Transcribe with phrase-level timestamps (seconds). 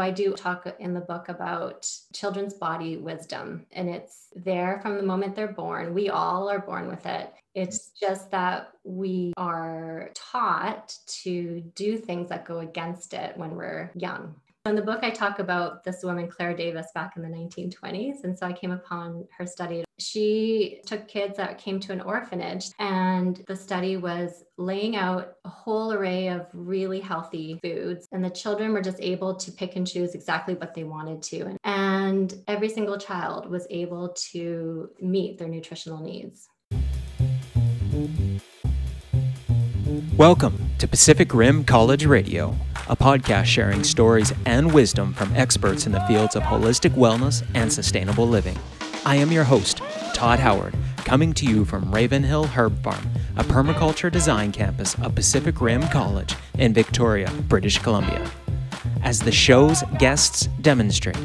[0.00, 5.02] I do talk in the book about children's body wisdom, and it's there from the
[5.02, 5.94] moment they're born.
[5.94, 7.32] We all are born with it.
[7.54, 13.90] It's just that we are taught to do things that go against it when we're
[13.94, 14.34] young.
[14.66, 18.24] In the book, I talk about this woman, Clara Davis, back in the 1920s.
[18.24, 19.84] And so I came upon her study.
[19.98, 25.48] She took kids that came to an orphanage, and the study was laying out a
[25.48, 28.06] whole array of really healthy foods.
[28.12, 31.56] And the children were just able to pick and choose exactly what they wanted to.
[31.64, 36.50] And every single child was able to meet their nutritional needs.
[40.16, 42.54] Welcome to Pacific Rim College Radio,
[42.88, 47.72] a podcast sharing stories and wisdom from experts in the fields of holistic wellness and
[47.72, 48.58] sustainable living.
[49.06, 49.78] I am your host,
[50.12, 55.60] Todd Howard, coming to you from Ravenhill Herb Farm, a permaculture design campus of Pacific
[55.60, 58.28] Rim College in Victoria, British Columbia.
[59.02, 61.16] As the show's guests demonstrate,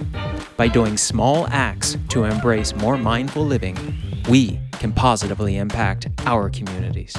[0.56, 3.76] by doing small acts to embrace more mindful living,
[4.30, 7.16] we can positively impact our communities.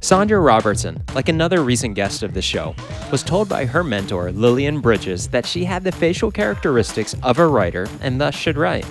[0.00, 2.74] Sandra Robertson, like another recent guest of the show,
[3.10, 7.46] was told by her mentor, Lillian Bridges, that she had the facial characteristics of a
[7.46, 8.86] writer and thus should write.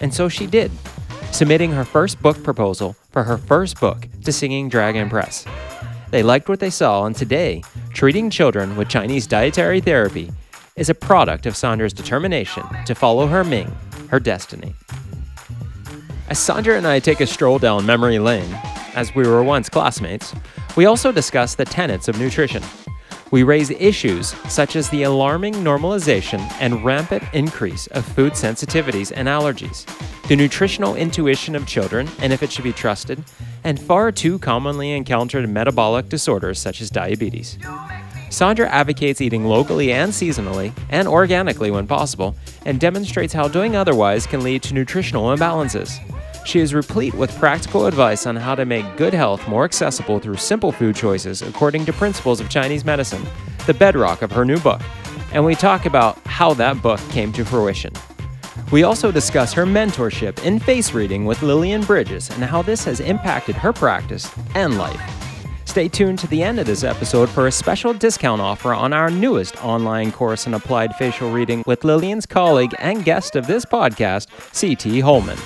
[0.00, 0.70] And so she did,
[1.30, 5.44] submitting her first book proposal for her first book to Singing Dragon Press.
[6.10, 10.32] They liked what they saw, and today, treating children with Chinese dietary therapy
[10.74, 13.74] is a product of Sandra's determination to follow her Ming,
[14.08, 14.74] her destiny.
[16.28, 18.58] As Sandra and I take a stroll down memory lane,
[18.96, 20.34] as we were once classmates,
[20.74, 22.62] we also discuss the tenets of nutrition.
[23.30, 29.28] We raise issues such as the alarming normalization and rampant increase of food sensitivities and
[29.28, 29.84] allergies,
[30.28, 33.22] the nutritional intuition of children and if it should be trusted,
[33.64, 37.58] and far too commonly encountered metabolic disorders such as diabetes.
[38.30, 44.26] Sandra advocates eating locally and seasonally and organically when possible, and demonstrates how doing otherwise
[44.26, 46.00] can lead to nutritional imbalances.
[46.46, 50.36] She is replete with practical advice on how to make good health more accessible through
[50.36, 53.26] simple food choices according to principles of Chinese medicine,
[53.66, 54.80] the bedrock of her new book.
[55.32, 57.92] And we talk about how that book came to fruition.
[58.70, 63.00] We also discuss her mentorship in face reading with Lillian Bridges and how this has
[63.00, 65.00] impacted her practice and life.
[65.64, 69.10] Stay tuned to the end of this episode for a special discount offer on our
[69.10, 74.28] newest online course in applied facial reading with Lillian's colleague and guest of this podcast,
[74.54, 75.00] C.T.
[75.00, 75.38] Holman.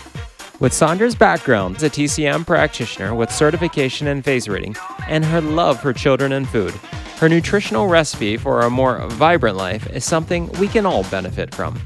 [0.61, 4.77] With Sandra's background as a TCM practitioner with certification in face reading
[5.09, 6.75] and her love for children and food,
[7.17, 11.81] her nutritional recipe for a more vibrant life is something we can all benefit from.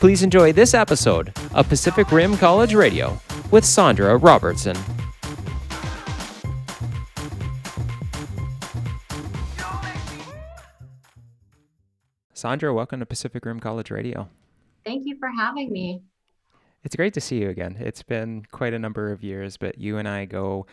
[0.00, 3.20] Please enjoy this episode of Pacific Rim College Radio
[3.52, 4.76] with Sandra Robertson.
[12.34, 14.28] Sandra, welcome to Pacific Rim College Radio.
[14.84, 16.02] Thank you for having me.
[16.84, 17.76] It's great to see you again.
[17.78, 20.66] It's been quite a number of years, but you and I go,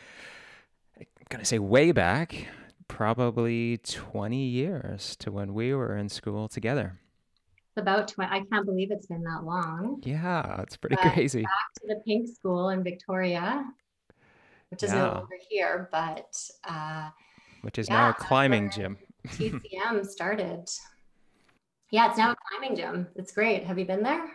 [0.97, 2.47] I'm going to say way back,
[2.87, 6.99] probably 20 years to when we were in school together.
[7.77, 10.01] About 20, I can't believe it's been that long.
[10.03, 11.43] Yeah, it's pretty but crazy.
[11.43, 13.63] Back to the Pink School in Victoria,
[14.71, 14.99] which is yeah.
[14.99, 16.35] no longer here, but.
[16.67, 17.09] Uh,
[17.61, 18.97] which is yeah, now a climbing gym.
[19.27, 20.67] TCM started.
[21.91, 23.07] Yeah, it's now a climbing gym.
[23.15, 23.63] It's great.
[23.63, 24.27] Have you been there?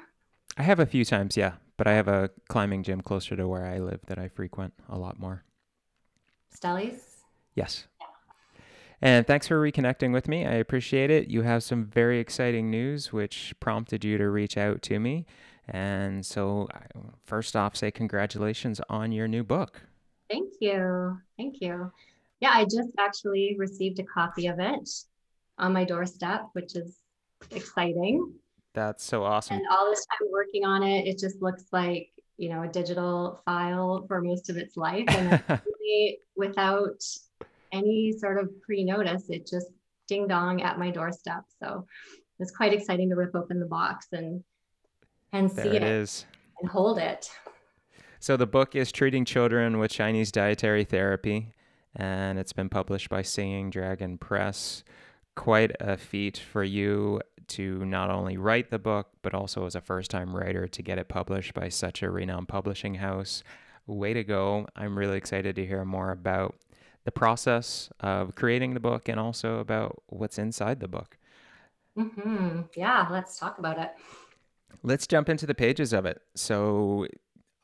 [0.56, 3.66] I have a few times, yeah but I have a climbing gym closer to where
[3.66, 5.44] I live that I frequent a lot more.
[6.54, 7.00] Stellies?
[7.54, 7.86] Yes.
[9.02, 10.46] And thanks for reconnecting with me.
[10.46, 11.28] I appreciate it.
[11.28, 15.26] You have some very exciting news, which prompted you to reach out to me.
[15.68, 16.68] And so,
[17.24, 19.82] first off, say congratulations on your new book.
[20.30, 21.18] Thank you.
[21.36, 21.90] Thank you.
[22.40, 24.88] Yeah, I just actually received a copy of it
[25.58, 26.98] on my doorstep, which is
[27.50, 28.32] exciting.
[28.74, 29.56] That's so awesome.
[29.56, 33.40] And all this time working on it, it just looks like, you know, a digital
[33.44, 35.04] file for most of its life.
[35.08, 37.02] And really, without
[37.72, 39.68] any sort of pre notice, it just
[40.08, 41.44] ding dong at my doorstep.
[41.62, 41.86] So
[42.40, 44.43] it's quite exciting to rip open the box and
[45.32, 46.26] and there see it, it is
[46.60, 47.31] and hold it.
[48.20, 51.52] So the book is Treating Children with Chinese Dietary Therapy,
[51.94, 54.82] and it's been published by Singing Dragon Press.
[55.36, 59.81] Quite a feat for you to not only write the book, but also as a
[59.81, 63.42] first time writer to get it published by such a renowned publishing house.
[63.86, 64.66] Way to go.
[64.76, 66.54] I'm really excited to hear more about
[67.04, 71.19] the process of creating the book and also about what's inside the book.
[71.98, 72.62] Mm-hmm.
[72.76, 73.90] Yeah, let's talk about it.
[74.82, 76.20] Let's jump into the pages of it.
[76.34, 77.06] So,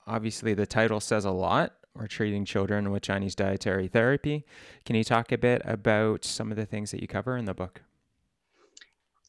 [0.06, 1.74] obviously, the title says a lot.
[1.94, 4.44] We're treating children with Chinese dietary therapy.
[4.84, 7.54] Can you talk a bit about some of the things that you cover in the
[7.54, 7.82] book?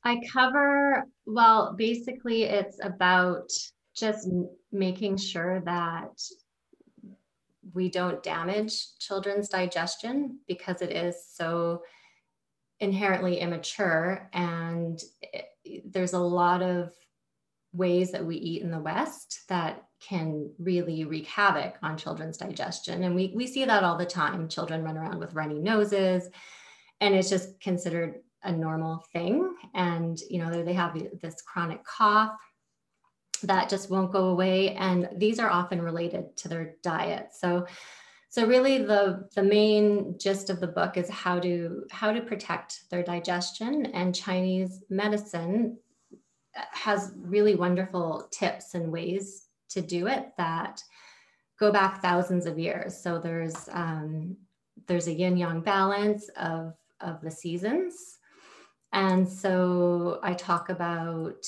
[0.03, 3.51] I cover, well, basically, it's about
[3.93, 4.27] just
[4.71, 6.21] making sure that
[7.73, 11.83] we don't damage children's digestion because it is so
[12.79, 16.93] inherently immature and it, there's a lot of
[17.73, 23.03] ways that we eat in the west that can really wreak havoc on children's digestion.
[23.03, 24.49] And we, we see that all the time.
[24.49, 26.29] Children run around with runny noses
[26.99, 29.55] and it's just considered a normal thing.
[29.73, 32.31] And you know they have this chronic cough
[33.43, 34.75] that just won't go away.
[34.75, 37.29] And these are often related to their diet.
[37.37, 37.65] So
[38.29, 42.89] so really the the main gist of the book is how to how to protect
[42.89, 43.87] their digestion.
[43.87, 45.77] And chinese medicine
[46.53, 50.83] has really wonderful tips and ways to do it that
[51.59, 54.35] go back thousands of years so there's um,
[54.87, 58.17] there's a yin yang balance of of the seasons
[58.93, 61.45] and so I talk about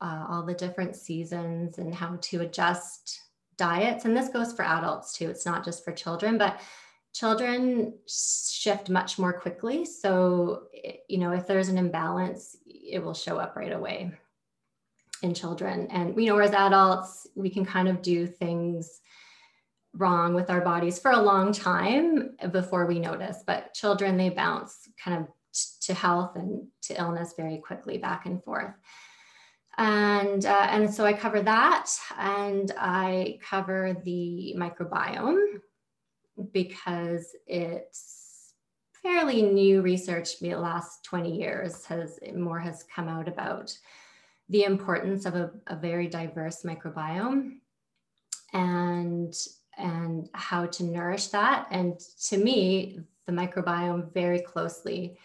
[0.00, 3.20] uh, all the different seasons and how to adjust
[3.56, 4.04] diets.
[4.04, 6.60] And this goes for adults too, it's not just for children, but
[7.14, 9.84] children shift much more quickly.
[9.84, 10.64] So,
[11.08, 14.12] you know, if there's an imbalance, it will show up right away
[15.22, 15.88] in children.
[15.90, 19.00] And, you know, whereas adults, we can kind of do things
[19.94, 23.38] wrong with our bodies for a long time before we notice.
[23.46, 25.28] But children, they bounce kind of
[25.82, 28.74] to health and to illness very quickly back and forth
[29.78, 35.40] and uh, and so i cover that and i cover the microbiome
[36.52, 38.54] because it's
[39.02, 43.76] fairly new research the last 20 years has more has come out about
[44.48, 47.58] the importance of a, a very diverse microbiome
[48.52, 49.34] and
[49.78, 55.16] and how to nourish that and to me the microbiome very closely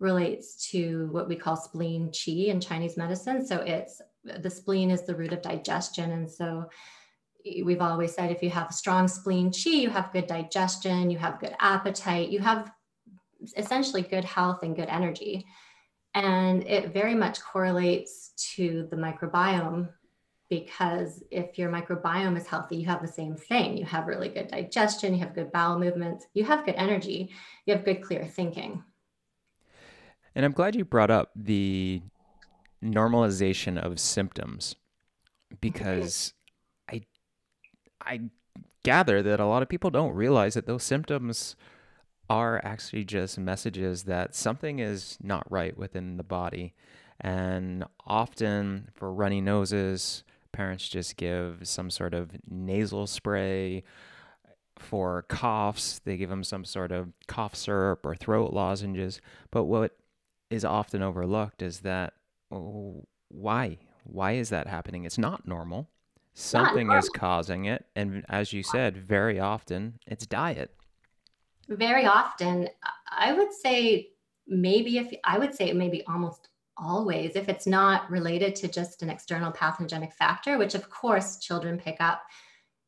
[0.00, 3.46] relates to what we call spleen qi in Chinese medicine.
[3.46, 6.12] So it's the spleen is the root of digestion.
[6.12, 6.68] And so
[7.64, 11.40] we've always said if you have strong spleen qi, you have good digestion, you have
[11.40, 12.72] good appetite, you have
[13.56, 15.46] essentially good health and good energy.
[16.14, 19.88] And it very much correlates to the microbiome
[20.48, 23.76] because if your microbiome is healthy, you have the same thing.
[23.76, 27.30] You have really good digestion, you have good bowel movements, you have good energy,
[27.66, 28.82] you have good clear thinking.
[30.34, 32.02] And I'm glad you brought up the
[32.82, 34.76] normalization of symptoms
[35.60, 36.34] because
[36.90, 37.02] I
[38.00, 38.20] I
[38.82, 41.56] gather that a lot of people don't realize that those symptoms
[42.28, 46.74] are actually just messages that something is not right within the body.
[47.20, 53.84] And often for runny noses, parents just give some sort of nasal spray.
[54.78, 59.20] For coughs, they give them some sort of cough syrup or throat lozenges.
[59.50, 59.96] But what
[60.50, 62.14] is often overlooked is that
[62.50, 65.88] oh, why why is that happening it's not normal
[66.34, 70.70] something not is causing it and as you said very often it's diet
[71.68, 72.68] very often
[73.10, 74.08] i would say
[74.46, 79.10] maybe if i would say maybe almost always if it's not related to just an
[79.10, 82.22] external pathogenic factor which of course children pick up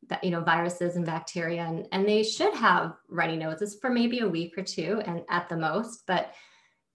[0.09, 4.19] that you know viruses and bacteria and, and they should have runny noses for maybe
[4.19, 6.33] a week or two and at the most but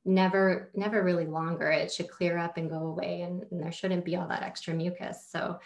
[0.05, 1.70] never never really longer.
[1.70, 4.75] It should clear up and go away and, and, there shouldn't be all that extra
[4.75, 5.28] mucus.
[5.30, 5.59] So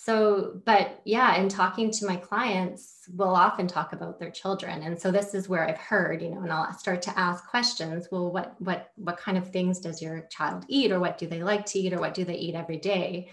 [0.00, 4.82] so but yeah in talking to my clients we'll often talk about their children.
[4.84, 8.06] And so this is where i've heard you know and i'll start to ask questions.
[8.12, 11.42] Well what what what kind of things does your child eat or what do they
[11.42, 13.30] like to eat or what do they eat every day?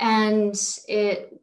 [0.00, 0.56] And
[0.88, 1.40] it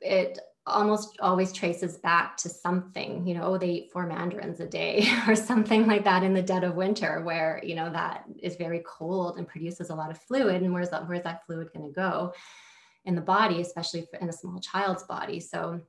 [0.00, 4.66] it almost always traces back to something, you know, oh, they eat four mandarins a
[4.66, 8.56] day or something like that in the dead of winter, where, you know, that is
[8.56, 10.62] very cold and produces a lot of fluid.
[10.62, 12.32] And where's that, where's that fluid going to go
[13.04, 15.40] in the body, especially in a small child's body?
[15.40, 15.80] So,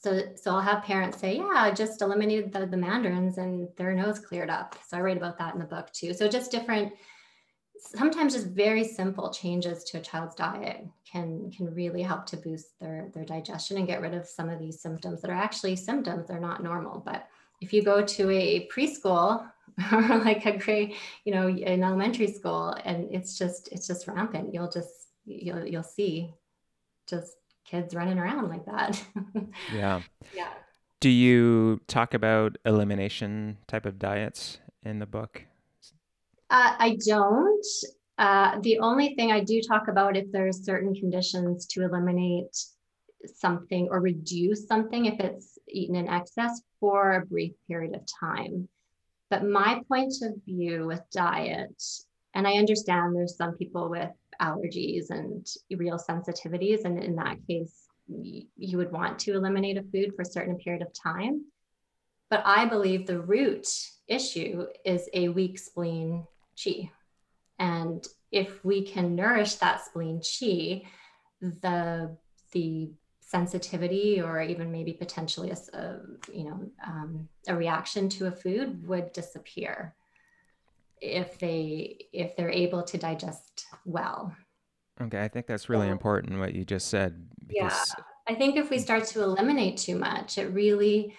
[0.00, 3.94] so, so I'll have parents say, yeah, I just eliminated the, the mandarins and their
[3.94, 4.76] nose cleared up.
[4.86, 6.14] So I write about that in the book too.
[6.14, 6.92] So just different,
[7.80, 12.78] sometimes just very simple changes to a child's diet can can really help to boost
[12.80, 16.26] their their digestion and get rid of some of these symptoms that are actually symptoms
[16.26, 17.28] they're not normal but
[17.60, 19.48] if you go to a preschool
[19.92, 24.52] or like a grade you know an elementary school and it's just it's just rampant
[24.52, 26.32] you'll just you'll you'll see
[27.08, 29.02] just kids running around like that
[29.74, 30.00] yeah
[30.34, 30.48] yeah
[31.00, 35.44] do you talk about elimination type of diets in the book
[36.50, 37.66] uh, I don't.
[38.16, 42.56] Uh, the only thing I do talk about if there's certain conditions to eliminate
[43.34, 48.68] something or reduce something if it's eaten in excess for a brief period of time.
[49.30, 51.82] But my point of view with diet
[52.34, 56.84] And I understand there's some people with allergies and real sensitivities.
[56.84, 60.82] And in that case, you would want to eliminate a food for a certain period
[60.82, 61.44] of time.
[62.30, 63.66] But I believe the root
[64.06, 66.26] issue is a weak spleen
[66.62, 66.90] chi.
[67.58, 70.82] And if we can nourish that spleen chi,
[71.40, 72.16] the
[72.52, 72.90] the
[73.20, 75.98] sensitivity or even maybe potentially a,
[76.32, 79.94] you know um, a reaction to a food would disappear
[81.00, 84.34] if they if they're able to digest well.
[85.00, 87.94] Okay i think that's really important what you just said because...
[87.96, 91.14] yeah i think if we start to eliminate too much it really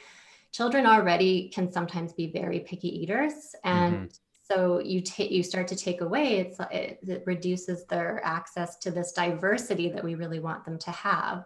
[0.51, 4.05] children already can sometimes be very picky eaters and mm-hmm.
[4.51, 8.91] so you take you start to take away it's it, it reduces their access to
[8.91, 11.45] this diversity that we really want them to have.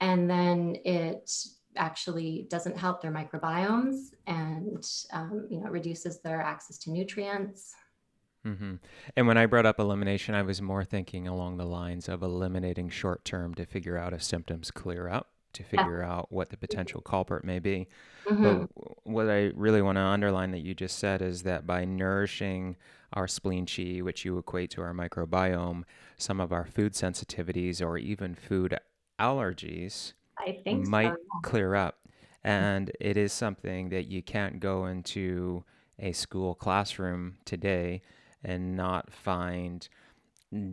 [0.00, 1.30] And then it
[1.76, 7.74] actually doesn't help their microbiomes and um, you know reduces their access to nutrients
[8.46, 8.74] mm-hmm.
[9.16, 12.88] and when i brought up elimination i was more thinking along the lines of eliminating
[12.88, 16.10] short term to figure out if symptoms clear up to figure yeah.
[16.10, 17.86] out what the potential culprit may be
[18.26, 18.42] mm-hmm.
[18.42, 18.68] but
[19.04, 22.76] what i really want to underline that you just said is that by nourishing
[23.12, 25.84] our spleen chi which you equate to our microbiome
[26.16, 28.78] some of our food sensitivities or even food
[29.20, 30.14] allergies
[30.46, 31.98] I think might so, clear up.
[32.44, 32.48] Mm-hmm.
[32.48, 35.64] And it is something that you can't go into
[35.98, 38.02] a school classroom today
[38.42, 39.88] and not find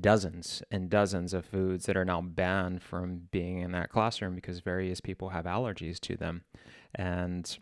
[0.02, 4.60] dozens and dozens of foods that are now banned from being in that classroom because
[4.60, 6.44] various people have allergies to them.
[6.96, 7.58] And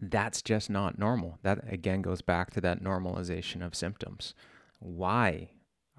[0.00, 1.38] that's just not normal.
[1.42, 4.34] That again goes back to that normalization of symptoms.
[4.78, 5.50] Why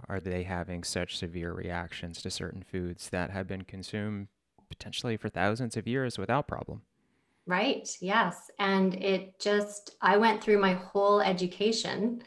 [0.10, 4.28] are they having such severe reactions to certain foods that have been consumed
[4.72, 6.82] potentially for thousands of years without problem?
[7.46, 7.90] Right.
[8.00, 8.50] Yes.
[8.60, 12.24] And it just, I went through my whole education,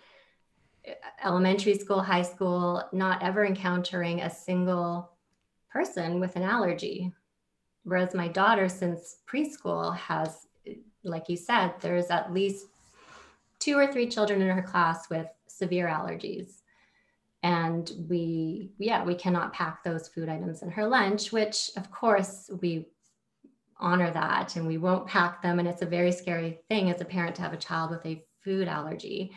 [0.86, 0.92] uh,
[1.24, 5.10] elementary school, high school, not ever encountering a single
[5.72, 7.10] person with an allergy.
[7.84, 10.46] Whereas my daughter, since preschool, has,
[11.02, 12.66] like you said, there's at least
[13.58, 16.62] two or three children in her class with severe allergies
[17.44, 22.50] and we yeah we cannot pack those food items in her lunch which of course
[22.60, 22.86] we
[23.78, 25.58] honor that and we won't pack them.
[25.58, 28.24] And it's a very scary thing as a parent to have a child with a
[28.42, 29.32] food allergy.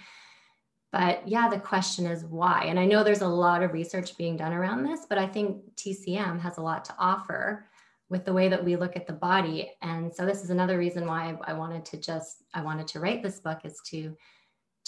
[0.92, 2.66] But yeah the question is why?
[2.66, 5.62] And i know there's a lot of research being done around this but i think
[5.76, 7.68] tcm has a lot to offer
[8.10, 9.70] with the way that we look at the body.
[9.82, 13.22] And so this is another reason why i wanted to just i wanted to write
[13.22, 14.16] this book is to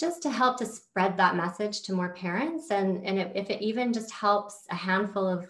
[0.00, 2.70] just to help to spread that message to more parents.
[2.70, 5.46] And, and if, if it even just helps a handful of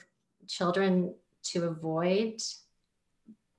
[0.49, 1.15] children
[1.45, 2.43] to avoid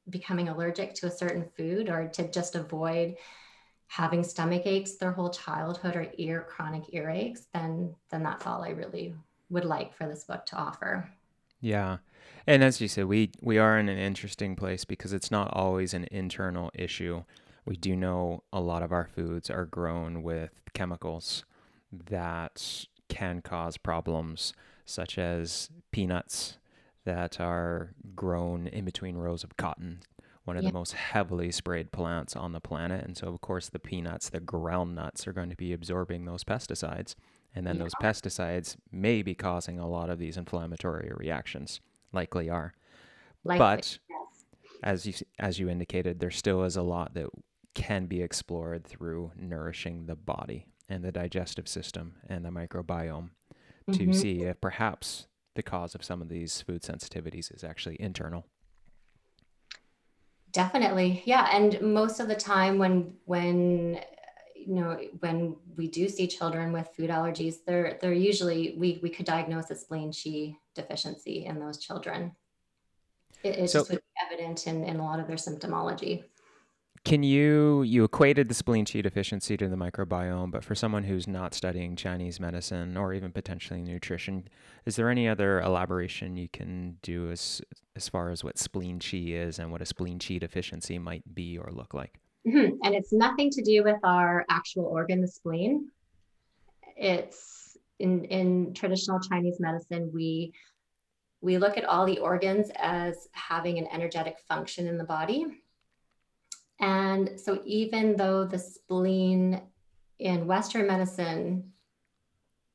[0.09, 3.15] becoming allergic to a certain food or to just avoid
[3.87, 8.69] having stomach aches their whole childhood or ear chronic earaches then then that's all i
[8.69, 9.13] really
[9.51, 11.09] would like for this book to offer.
[11.59, 11.97] Yeah.
[12.47, 15.93] And as you said we we are in an interesting place because it's not always
[15.93, 17.23] an internal issue
[17.65, 21.45] we do know a lot of our foods are grown with chemicals
[21.91, 24.53] that can cause problems,
[24.85, 26.57] such as peanuts
[27.05, 29.99] that are grown in between rows of cotton,
[30.45, 33.05] one of the most heavily sprayed plants on the planet.
[33.05, 36.43] And so, of course, the peanuts, the ground nuts, are going to be absorbing those
[36.43, 37.15] pesticides.
[37.53, 37.83] And then yeah.
[37.83, 41.81] those pesticides may be causing a lot of these inflammatory reactions,
[42.13, 42.73] likely are.
[43.43, 43.99] Likely, but
[44.83, 47.27] as you as you indicated, there still is a lot that
[47.73, 53.29] can be explored through nourishing the body and the digestive system and the microbiome
[53.89, 53.93] mm-hmm.
[53.93, 58.45] to see if perhaps the cause of some of these food sensitivities is actually internal.
[60.51, 61.23] Definitely.
[61.25, 64.01] Yeah, and most of the time when when
[64.55, 69.09] you know when we do see children with food allergies they're they're usually we we
[69.09, 72.35] could diagnose a spleen chi deficiency in those children
[73.43, 76.23] it, it so, just would be evident in, in a lot of their symptomology
[77.03, 81.27] can you you equated the spleen chi deficiency to the microbiome, but for someone who's
[81.27, 84.47] not studying Chinese medicine or even potentially nutrition,
[84.85, 87.61] is there any other elaboration you can do as
[87.95, 91.57] as far as what spleen chi is and what a spleen chi deficiency might be
[91.57, 92.19] or look like?
[92.47, 92.75] Mm-hmm.
[92.83, 95.89] And it's nothing to do with our actual organ, the spleen.
[96.95, 100.53] It's in in traditional Chinese medicine, we
[101.41, 105.47] we look at all the organs as having an energetic function in the body
[106.81, 109.61] and so, even though the spleen
[110.17, 111.71] in Western medicine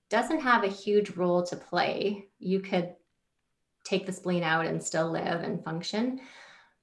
[0.09, 2.95] doesn't have a huge role to play, you could
[3.83, 6.21] take the spleen out and still live and function.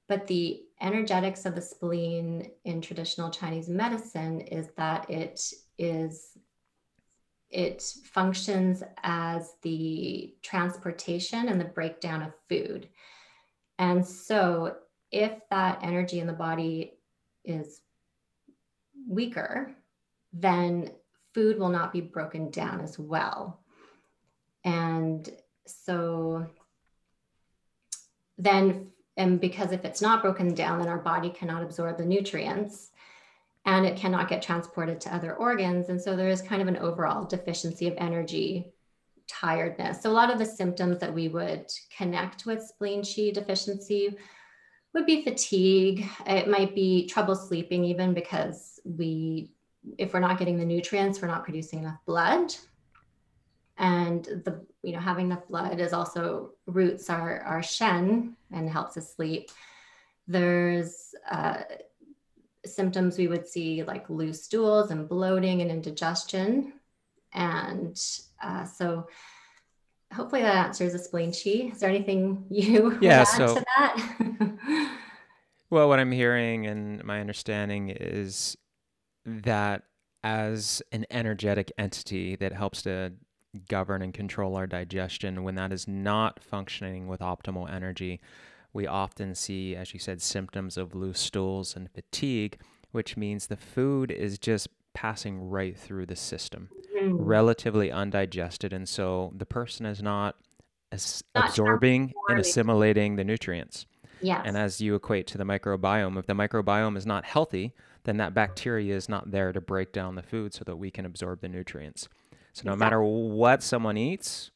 [0.06, 5.40] But the energetics of the spleen in traditional Chinese medicine is that it
[5.78, 6.36] is
[7.50, 12.88] it functions as the transportation and the breakdown of food.
[13.78, 14.76] And so,
[15.10, 16.93] if that energy in the body
[17.44, 17.80] is
[19.08, 19.74] weaker,
[20.32, 20.90] then
[21.32, 23.60] food will not be broken down as well.
[24.64, 25.28] And
[25.66, 26.46] so,
[28.38, 32.90] then, and because if it's not broken down, then our body cannot absorb the nutrients
[33.66, 35.88] and it cannot get transported to other organs.
[35.88, 38.72] And so there is kind of an overall deficiency of energy,
[39.26, 40.02] tiredness.
[40.02, 44.16] So a lot of the symptoms that we would connect with spleen qi deficiency
[44.94, 46.08] would be fatigue.
[46.26, 49.50] It might be trouble sleeping, even because we,
[49.98, 52.54] if we're not getting the nutrients, we're not producing enough blood.
[53.76, 58.96] And the, you know, having enough blood is also roots our, our shen and helps
[58.96, 59.50] us sleep.
[60.28, 61.62] There's uh,
[62.64, 66.74] symptoms we would see like loose stools and bloating and indigestion.
[67.32, 68.00] And
[68.42, 69.08] uh, so
[70.14, 71.72] hopefully that answers the spleen qi.
[71.72, 74.90] Is there anything you yeah, so, to that?
[75.70, 78.56] well, what I'm hearing and my understanding is
[79.26, 79.82] that
[80.22, 83.12] as an energetic entity that helps to
[83.68, 88.20] govern and control our digestion, when that is not functioning with optimal energy,
[88.72, 92.58] we often see, as you said, symptoms of loose stools and fatigue,
[92.90, 97.16] which means the food is just passing right through the system, mm.
[97.18, 98.72] relatively undigested.
[98.72, 100.36] And so the person is not,
[100.90, 103.86] as not absorbing and assimilating the nutrients.
[104.20, 104.42] Yes.
[104.44, 107.74] And as you equate to the microbiome, if the microbiome is not healthy,
[108.04, 111.04] then that bacteria is not there to break down the food so that we can
[111.04, 112.08] absorb the nutrients.
[112.52, 112.76] So no exactly.
[112.76, 114.50] matter what someone eats,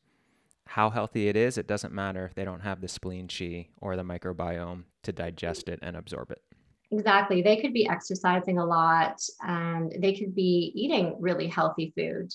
[0.66, 3.96] how healthy it is, it doesn't matter if they don't have the spleen qi or
[3.96, 6.42] the microbiome to digest it and absorb it.
[6.90, 7.42] Exactly.
[7.42, 12.32] They could be exercising a lot and they could be eating really healthy food.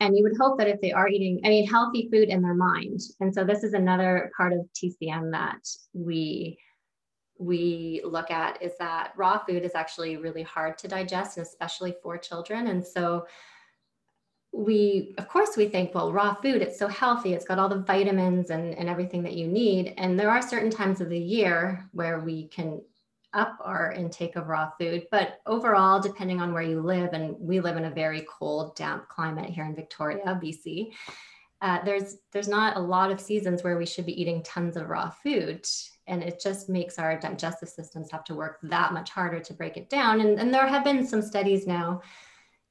[0.00, 2.54] And you would hope that if they are eating, I mean, healthy food in their
[2.54, 3.00] mind.
[3.20, 5.60] And so this is another part of TCM that
[5.92, 6.58] we
[7.38, 11.94] we look at is that raw food is actually really hard to digest, and especially
[12.02, 12.66] for children.
[12.66, 13.26] And so
[14.52, 17.78] we of course we think well raw food it's so healthy it's got all the
[17.82, 21.88] vitamins and, and everything that you need and there are certain times of the year
[21.92, 22.80] where we can
[23.32, 27.60] up our intake of raw food but overall depending on where you live and we
[27.60, 30.92] live in a very cold damp climate here in victoria bc
[31.62, 34.88] uh, there's there's not a lot of seasons where we should be eating tons of
[34.88, 35.66] raw food
[36.06, 39.76] and it just makes our digestive systems have to work that much harder to break
[39.76, 42.00] it down and, and there have been some studies now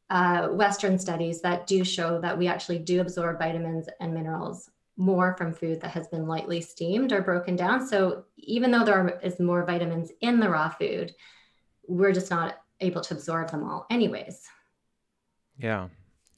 [0.09, 5.33] uh, Western studies that do show that we actually do absorb vitamins and minerals more
[5.37, 7.87] from food that has been lightly steamed or broken down.
[7.87, 11.15] So even though there is more vitamins in the raw food,
[11.87, 14.45] we're just not able to absorb them all, anyways.
[15.57, 15.87] Yeah.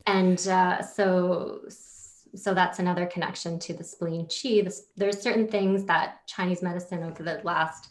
[0.05, 1.61] And uh, so,
[2.35, 4.63] so that's another connection to the spleen qi.
[4.63, 7.89] This, there's certain things that Chinese medicine over the last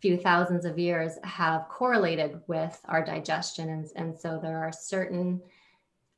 [0.00, 3.68] few thousands of years have correlated with our digestion.
[3.68, 5.42] And, and so there are certain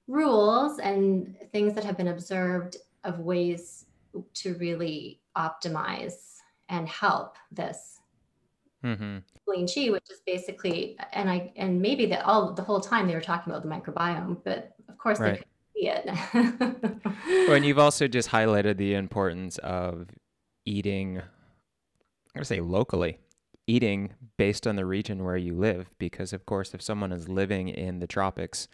[0.07, 3.87] rules and things that have been observed of ways
[4.35, 6.39] to really optimize
[6.69, 8.01] and help this
[8.85, 9.19] mm-hmm.
[9.49, 13.21] qi, which is basically, and I, and maybe that all the whole time they were
[13.21, 15.33] talking about the microbiome, but of course right.
[15.33, 17.05] they could see it.
[17.49, 20.09] well, and you've also just highlighted the importance of
[20.65, 21.21] eating,
[22.35, 23.19] I'm to say locally,
[23.67, 25.91] eating based on the region where you live.
[25.99, 28.69] Because, of course, if someone is living in the tropics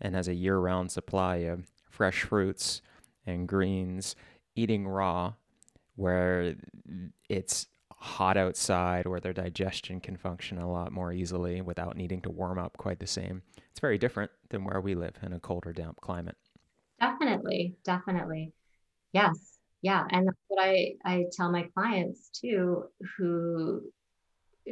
[0.00, 2.82] and has a year round supply of fresh fruits
[3.26, 4.16] and greens,
[4.54, 5.34] eating raw,
[5.96, 6.54] where
[7.28, 12.30] it's hot outside, where their digestion can function a lot more easily without needing to
[12.30, 13.42] warm up quite the same.
[13.70, 16.36] It's very different than where we live in a colder, damp climate.
[17.00, 18.52] Definitely, definitely.
[19.12, 19.58] Yes.
[19.82, 20.06] Yeah.
[20.10, 22.84] And that's what I, I tell my clients too,
[23.16, 23.82] who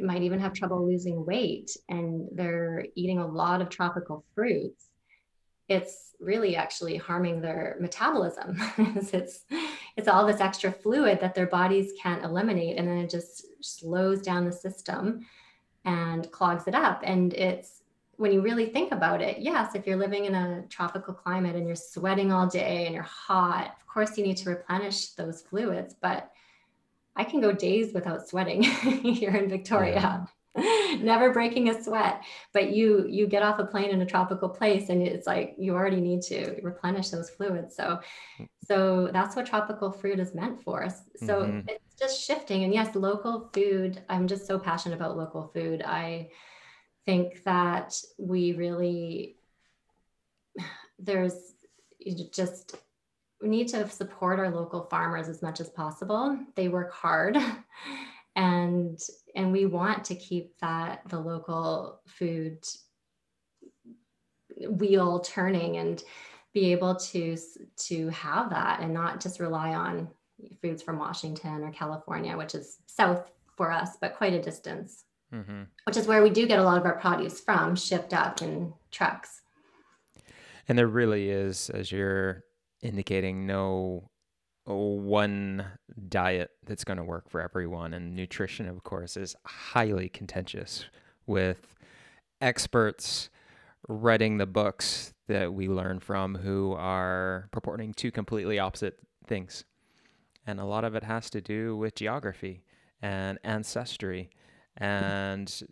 [0.01, 4.89] might even have trouble losing weight and they're eating a lot of tropical fruits
[5.67, 9.45] it's really actually harming their metabolism it's
[9.97, 14.21] it's all this extra fluid that their bodies can't eliminate and then it just slows
[14.21, 15.25] down the system
[15.83, 17.81] and clogs it up and it's
[18.17, 21.67] when you really think about it yes if you're living in a tropical climate and
[21.67, 25.95] you're sweating all day and you're hot of course you need to replenish those fluids
[26.01, 26.31] but
[27.15, 29.93] I can go days without sweating here in Victoria.
[29.93, 30.25] Yeah.
[30.99, 34.89] Never breaking a sweat, but you you get off a plane in a tropical place
[34.89, 37.75] and it's like you already need to replenish those fluids.
[37.75, 37.99] So
[38.63, 40.87] so that's what tropical fruit is meant for.
[41.17, 41.67] So mm-hmm.
[41.67, 44.01] it's just shifting and yes, local food.
[44.07, 45.81] I'm just so passionate about local food.
[45.81, 46.29] I
[47.05, 49.35] think that we really
[50.99, 51.33] there's
[52.31, 52.77] just
[53.41, 56.39] we need to support our local farmers as much as possible.
[56.55, 57.37] They work hard
[58.35, 58.99] and
[59.35, 62.63] and we want to keep that the local food
[64.69, 66.03] wheel turning and
[66.53, 67.37] be able to
[67.77, 70.07] to have that and not just rely on
[70.61, 75.05] foods from Washington or California, which is south for us, but quite a distance.
[75.33, 75.63] Mm-hmm.
[75.85, 78.73] Which is where we do get a lot of our produce from, shipped up in
[78.91, 79.41] trucks.
[80.67, 82.43] And there really is, as you're
[82.81, 84.09] indicating, no
[84.65, 85.65] one
[86.09, 87.93] diet that's going to work for everyone.
[87.93, 90.85] And nutrition, of course, is highly contentious
[91.27, 91.75] with
[92.41, 93.29] experts
[93.87, 99.63] writing the books that we learn from who are purporting two completely opposite things.
[100.47, 102.63] And a lot of it has to do with geography
[103.01, 104.29] and ancestry.
[104.81, 105.03] Mm-hmm.
[105.05, 105.65] And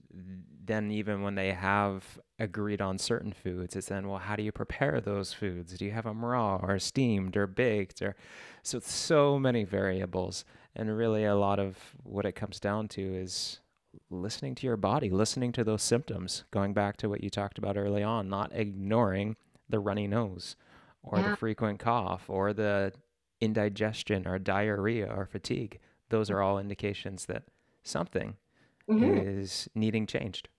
[0.65, 4.51] then, even when they have agreed on certain foods, it's then, well, how do you
[4.51, 5.77] prepare those foods?
[5.77, 8.01] Do you have them raw or steamed or baked?
[8.01, 8.15] Or
[8.61, 10.45] so, so many variables.
[10.75, 13.59] And really, a lot of what it comes down to is
[14.09, 17.77] listening to your body, listening to those symptoms, going back to what you talked about
[17.77, 19.35] early on, not ignoring
[19.69, 20.55] the runny nose
[21.03, 21.31] or yeah.
[21.31, 22.93] the frequent cough or the
[23.41, 25.79] indigestion or diarrhea or fatigue.
[26.09, 27.43] Those are all indications that
[27.83, 28.35] something
[28.89, 29.39] mm-hmm.
[29.39, 30.50] is needing changed.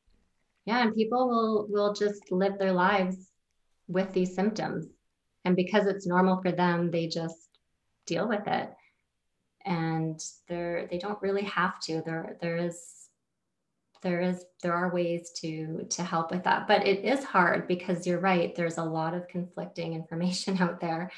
[0.65, 3.29] Yeah, and people will will just live their lives
[3.87, 4.87] with these symptoms.
[5.45, 7.59] And because it's normal for them, they just
[8.07, 8.71] deal with it.
[9.67, 12.03] And they're they don't really have to.
[12.05, 13.05] There there is
[14.05, 18.07] there is there are ways to to help with that but it is hard because
[18.07, 21.11] you're right there's a lot of conflicting information out there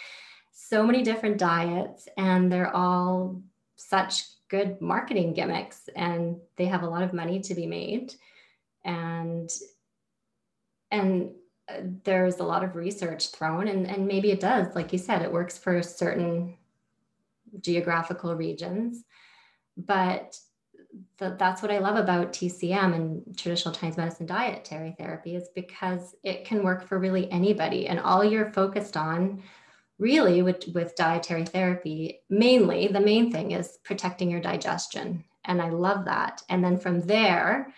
[0.53, 3.43] so many different diets and they're all
[3.75, 8.15] such good marketing gimmicks and they have a lot of money to be made
[8.85, 9.51] and
[10.91, 11.31] and
[11.69, 15.23] uh, there's a lot of research thrown and, and maybe it does like you said
[15.23, 16.57] it works for certain
[17.61, 19.05] geographical regions
[19.77, 20.39] but
[21.19, 26.45] that's what I love about TCM and traditional Chinese medicine dietary therapy is because it
[26.45, 27.89] can work for really anybody.
[27.89, 29.43] And all you're focused on
[29.99, 35.25] really with, with dietary therapy, mainly the main thing is protecting your digestion.
[35.45, 36.43] And I love that.
[36.49, 37.73] And then from there,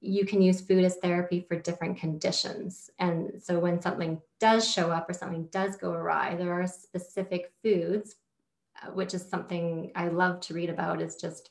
[0.00, 2.90] you can use food as therapy for different conditions.
[2.98, 7.52] And so when something does show up or something does go awry, there are specific
[7.62, 8.16] foods,
[8.82, 11.50] uh, which is something I love to read about, is just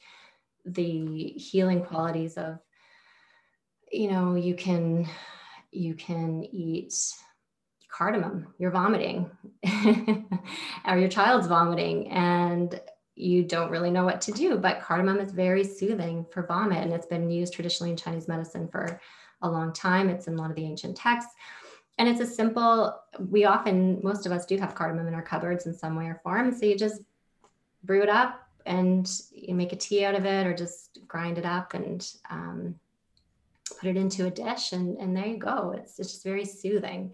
[0.65, 2.59] the healing qualities of
[3.91, 5.07] you know you can
[5.71, 6.93] you can eat
[7.95, 9.29] cardamom you're vomiting
[10.86, 12.81] or your child's vomiting and
[13.15, 16.91] you don't really know what to do but cardamom is very soothing for vomit and
[16.91, 18.99] it's been used traditionally in chinese medicine for
[19.41, 20.10] a long time.
[20.10, 21.34] It's in a lot of the ancient texts.
[21.97, 25.65] And it's a simple we often most of us do have cardamom in our cupboards
[25.65, 27.01] in some way or form so you just
[27.86, 31.45] brew it up and you make a tea out of it or just grind it
[31.45, 32.75] up and um,
[33.79, 35.73] put it into a dish and, and there you go.
[35.77, 37.13] It's, it's just very soothing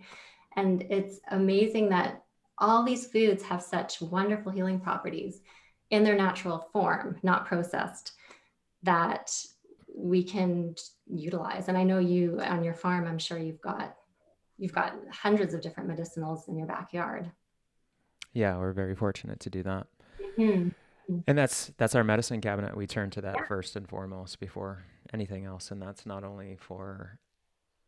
[0.56, 2.24] and it's amazing that
[2.58, 5.42] all these foods have such wonderful healing properties
[5.90, 8.14] in their natural form not processed
[8.84, 9.32] that
[9.96, 10.76] we can
[11.08, 13.96] utilize and i know you on your farm i'm sure you've got
[14.58, 17.30] you've got hundreds of different medicinals in your backyard
[18.34, 19.88] yeah we're very fortunate to do that
[20.38, 20.70] mm-hmm.
[21.12, 21.24] Mm.
[21.28, 22.76] And that's that's our medicine cabinet.
[22.76, 23.46] We turn to that yeah.
[23.48, 27.20] first and foremost before anything else, and that's not only for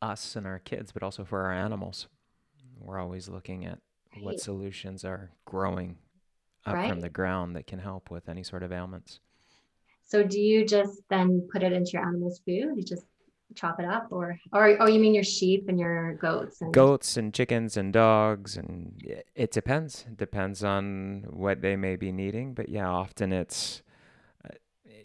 [0.02, 2.08] us and our kids, but also for our animals.
[2.80, 3.80] We're always looking at
[4.16, 4.24] right.
[4.24, 5.98] what solutions are growing
[6.66, 6.90] up right.
[6.90, 9.20] from the ground that can help with any sort of ailments.
[10.06, 12.74] So, do you just then put it into your animals' food?
[12.76, 13.06] You just
[13.56, 17.18] chop it up or or oh you mean your sheep and your goats and goats
[17.18, 19.00] and chickens and dogs and
[19.36, 23.84] it depends it depends on what they may be needing but yeah often it's
[24.46, 24.56] uh,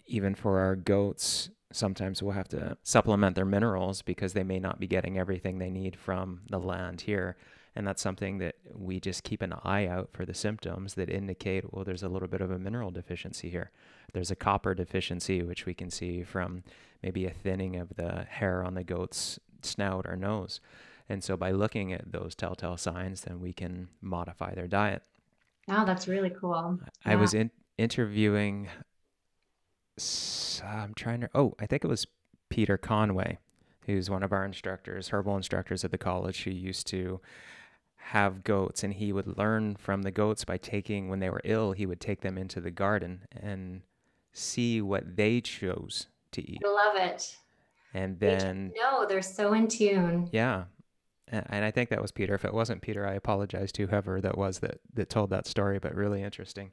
[0.06, 4.80] even for our goats sometimes we'll have to supplement their minerals because they may not
[4.80, 7.36] be getting everything they need from the land here
[7.78, 11.72] and that's something that we just keep an eye out for the symptoms that indicate
[11.72, 13.70] well there's a little bit of a mineral deficiency here
[14.12, 16.62] there's a copper deficiency which we can see from
[17.02, 20.60] maybe a thinning of the hair on the goat's snout or nose.
[21.08, 25.02] And so by looking at those telltale signs, then we can modify their diet.
[25.68, 26.78] Oh, that's really cool.
[27.04, 27.16] I yeah.
[27.16, 28.68] was in, interviewing,
[30.64, 32.06] I'm trying to, oh, I think it was
[32.50, 33.38] Peter Conway,
[33.86, 37.20] who's one of our instructors, herbal instructors at the college, who used to
[38.08, 41.72] have goats and he would learn from the goats by taking, when they were ill,
[41.72, 43.82] he would take them into the garden and
[44.32, 46.62] see what they chose to eat.
[46.64, 47.36] I love it.
[47.92, 50.30] And then no, they're so in tune.
[50.32, 50.64] Yeah.
[51.30, 52.34] and I think that was Peter.
[52.34, 55.78] If it wasn't Peter, I apologize to whoever that was that that told that story,
[55.78, 56.70] but really interesting.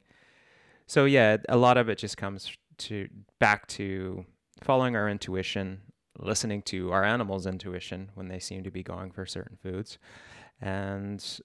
[0.86, 4.24] So yeah, a lot of it just comes to back to
[4.62, 5.82] following our intuition,
[6.18, 9.98] listening to our animals' intuition when they seem to be going for certain foods,
[10.60, 11.40] and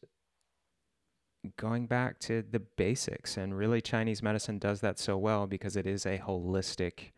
[1.58, 3.38] going back to the basics.
[3.38, 7.12] And really, Chinese medicine does that so well because it is a holistic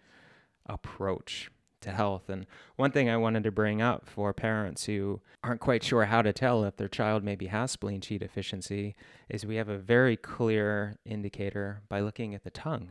[0.66, 1.52] approach
[1.82, 2.30] to health.
[2.30, 6.22] And one thing I wanted to bring up for parents who aren't quite sure how
[6.22, 8.96] to tell if their child maybe has spleen qi deficiency
[9.30, 12.90] is we have a very clear indicator by looking at the tongue.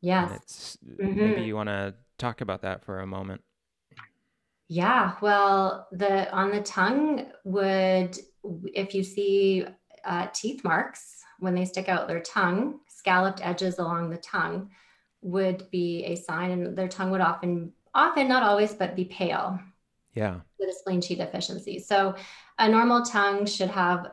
[0.00, 0.78] Yes.
[0.84, 1.16] Mm-hmm.
[1.16, 3.42] Maybe you want to talk about that for a moment.
[4.72, 8.16] Yeah, well, the on the tongue would
[8.72, 9.66] if you see
[10.02, 14.70] uh, teeth marks when they stick out their tongue, scalloped edges along the tongue,
[15.20, 19.60] would be a sign, and their tongue would often, often not always, but be pale.
[20.14, 20.40] Yeah.
[20.58, 21.78] With a spleen qi deficiency.
[21.78, 22.14] So
[22.58, 24.06] a normal tongue should have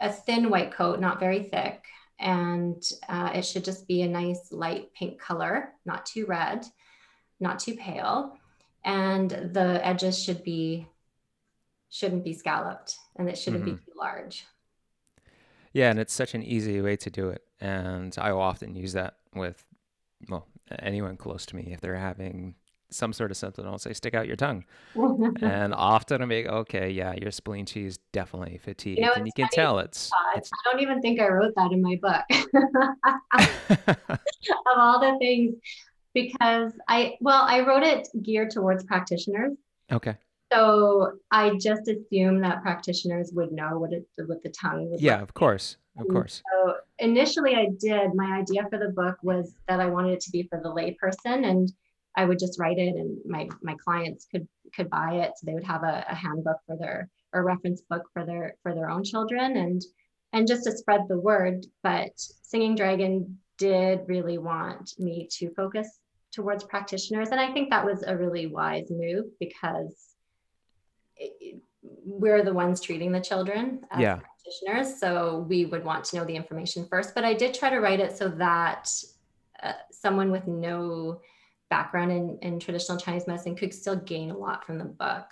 [0.00, 1.82] a thin white coat, not very thick,
[2.20, 6.64] and uh, it should just be a nice light pink color, not too red,
[7.40, 8.38] not too pale,
[8.84, 10.88] and the edges should be
[11.90, 13.76] shouldn't be scalloped, and it shouldn't mm-hmm.
[13.76, 14.44] be too large.
[15.72, 18.92] Yeah, and it's such an easy way to do it, and I will often use
[18.92, 19.64] that with
[20.28, 20.46] well
[20.78, 22.54] anyone close to me if they're having
[22.90, 24.64] some sort of symptom, I'll say stick out your tongue.
[25.42, 28.98] and often I'm like, okay, yeah, your spleen qi's definitely fatigued.
[28.98, 31.72] You know, and you can tell it's, it's, I don't even think I wrote that
[31.72, 32.24] in my book
[34.08, 35.56] of all the things
[36.14, 39.52] because I well, I wrote it geared towards practitioners.
[39.92, 40.16] Okay.
[40.52, 45.20] So I just assume that practitioners would know what it what the tongue would Yeah,
[45.20, 45.76] of course.
[45.96, 46.42] Of course.
[46.52, 48.14] So initially I did.
[48.14, 51.48] My idea for the book was that I wanted it to be for the layperson
[51.48, 51.72] and
[52.16, 55.32] I would just write it and my my clients could could buy it.
[55.36, 58.74] So they would have a, a handbook for their or reference book for their for
[58.74, 59.82] their own children and
[60.32, 61.66] and just to spread the word.
[61.82, 66.00] But Singing Dragon did really want me to focus
[66.34, 67.28] towards practitioners.
[67.28, 70.14] And I think that was a really wise move because
[71.16, 74.16] it, we're the ones treating the children as yeah.
[74.16, 74.98] practitioners.
[74.98, 77.14] So we would want to know the information first.
[77.14, 78.90] But I did try to write it so that
[79.62, 81.20] uh, someone with no
[81.70, 85.26] background in, in traditional Chinese medicine could still gain a lot from the book.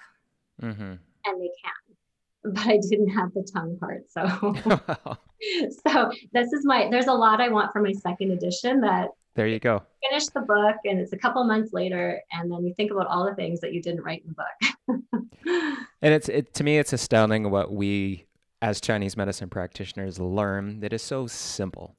[0.62, 0.94] Mm-hmm.
[1.24, 2.52] And they can.
[2.54, 4.10] But I didn't have the tongue part.
[4.10, 4.54] So
[5.86, 9.46] so this is my there's a lot I want for my second edition that there
[9.46, 9.82] you go.
[10.08, 13.24] Finish the book and it's a couple months later and then you think about all
[13.24, 15.26] the things that you didn't write in the book.
[16.02, 18.26] and it's it to me it's astounding what we
[18.60, 21.96] as Chinese medicine practitioners learn that is so simple.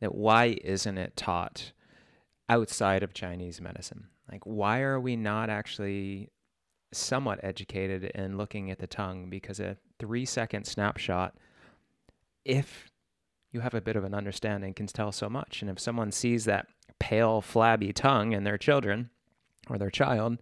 [0.00, 1.72] That why isn't it taught
[2.48, 4.08] outside of Chinese medicine?
[4.30, 6.30] Like why are we not actually
[6.92, 11.34] somewhat educated in looking at the tongue because a 3 second snapshot
[12.44, 12.90] if
[13.56, 15.62] you have a bit of an understanding can tell so much.
[15.62, 16.66] And if someone sees that
[16.98, 19.08] pale, flabby tongue in their children
[19.70, 20.36] or their child,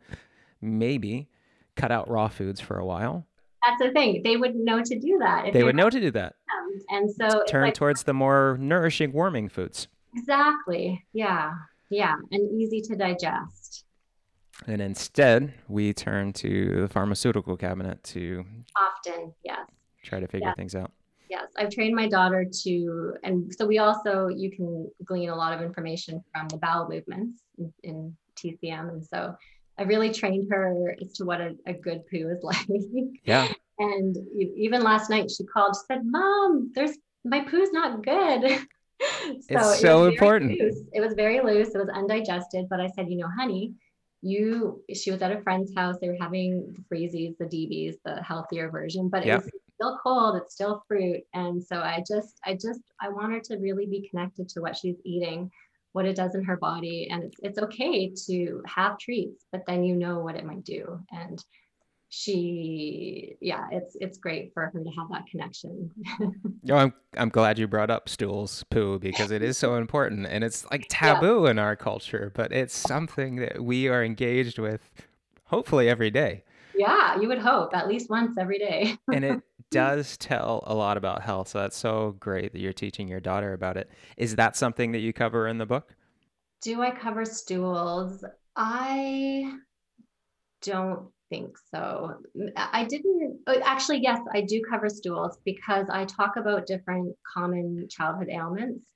[0.61, 1.29] maybe
[1.77, 3.24] cut out raw foods for a while.
[3.64, 4.22] That's the thing.
[4.24, 5.53] They would know to do that.
[5.53, 6.35] They would know to do that.
[6.53, 9.87] Um, and so turn like, towards the more nourishing, warming foods.
[10.16, 11.05] Exactly.
[11.12, 11.53] Yeah.
[11.90, 12.16] Yeah.
[12.33, 13.85] And easy to digest.
[14.66, 18.44] And instead, we turn to the pharmaceutical cabinet to
[18.77, 19.61] often, yes,
[20.03, 20.90] try to figure things out.
[21.28, 25.52] Yes, I've trained my daughter to, and so we also, you can glean a lot
[25.52, 28.88] of information from the bowel movements in, in TCM.
[28.90, 29.34] And so
[29.78, 32.66] I really trained her as to what a, a good poo is like.
[33.24, 33.48] Yeah.
[33.78, 34.16] and
[34.56, 38.50] even last night she called, she said, Mom, there's my poo's not good.
[38.50, 38.66] so
[39.48, 40.58] it's so it important.
[40.58, 40.82] Loose.
[40.92, 41.74] It was very loose.
[41.74, 42.68] It was undigested.
[42.68, 43.72] But I said, you know, honey,
[44.22, 45.96] you she was at a friend's house.
[46.00, 49.42] They were having the freezies, the DBs, the healthier version, but it yep.
[49.42, 51.22] was still cold it's still fruit.
[51.34, 54.76] And so i just i just i want her to really be connected to what
[54.76, 55.50] she's eating
[55.92, 57.06] what it does in her body.
[57.08, 61.00] And it's, it's okay to have treats but then you know what it might do.
[61.12, 61.42] And
[62.16, 65.90] she yeah it's it's great for her to have that connection.
[66.62, 70.26] No oh, i'm i'm glad you brought up stools poo because it is so important.
[70.26, 71.50] And it's like taboo yeah.
[71.50, 74.80] in our culture but it's something that we are engaged with
[75.46, 76.44] hopefully every day
[76.76, 79.42] yeah you would hope at least once every day and it
[79.74, 81.48] does tell a lot about health.
[81.48, 83.90] So that's so great that you're teaching your daughter about it.
[84.16, 85.94] Is that something that you cover in the book?
[86.62, 88.24] Do I cover stools?
[88.56, 89.52] I
[90.62, 92.14] don't think so.
[92.56, 97.87] I didn't uh, actually, yes, I do cover stools because I talk about different common
[97.90, 98.87] childhood ailments.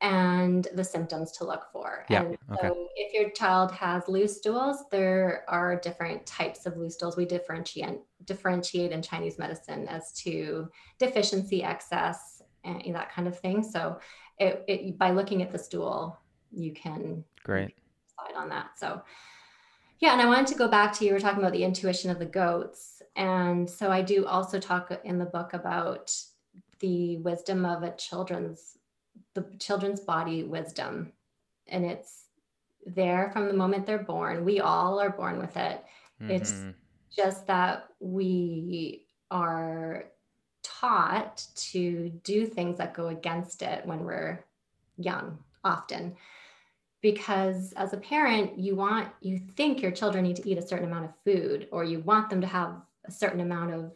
[0.00, 2.04] And the symptoms to look for.
[2.10, 2.70] Yeah, And okay.
[2.96, 7.16] if your child has loose stools, there are different types of loose stools.
[7.16, 13.62] We differentiate differentiate in Chinese medicine as to deficiency, excess, and that kind of thing.
[13.62, 13.98] So
[14.38, 16.18] it, it by looking at the stool,
[16.50, 17.74] you can Great.
[18.08, 18.78] decide on that.
[18.78, 19.02] So
[19.98, 22.18] yeah, and I wanted to go back to you were talking about the intuition of
[22.18, 23.00] the goats.
[23.16, 26.14] And so I do also talk in the book about
[26.80, 28.76] the wisdom of a children's
[29.36, 31.12] the children's body wisdom.
[31.68, 32.24] And it's
[32.84, 34.44] there from the moment they're born.
[34.44, 35.84] We all are born with it.
[36.28, 36.74] It's Mhm.
[37.14, 40.10] just that we are
[40.62, 44.44] taught to do things that go against it when we're
[44.96, 46.16] young often.
[47.00, 50.86] Because as a parent you want you think your children need to eat a certain
[50.86, 53.92] amount of food or you want them to have a certain amount of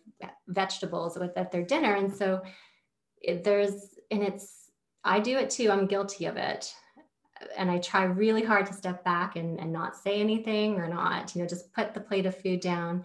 [0.49, 1.95] vegetables with at their dinner.
[1.95, 2.43] And so
[3.21, 4.60] it, there's and it's
[5.05, 5.71] i do it too.
[5.71, 6.73] I'm guilty of it.
[7.57, 11.35] And i try really hard to step back and, and not say anything or not
[11.35, 13.05] you know just put the plate of food down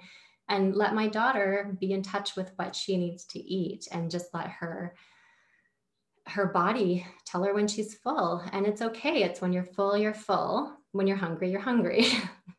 [0.50, 4.34] and let my daughter be in touch with what she needs to eat and just
[4.34, 4.94] let her
[6.28, 8.44] her body tell her when she's full.
[8.52, 9.22] And it's okay.
[9.24, 10.76] It's when you're full you're full.
[10.92, 12.06] When you're hungry you're hungry.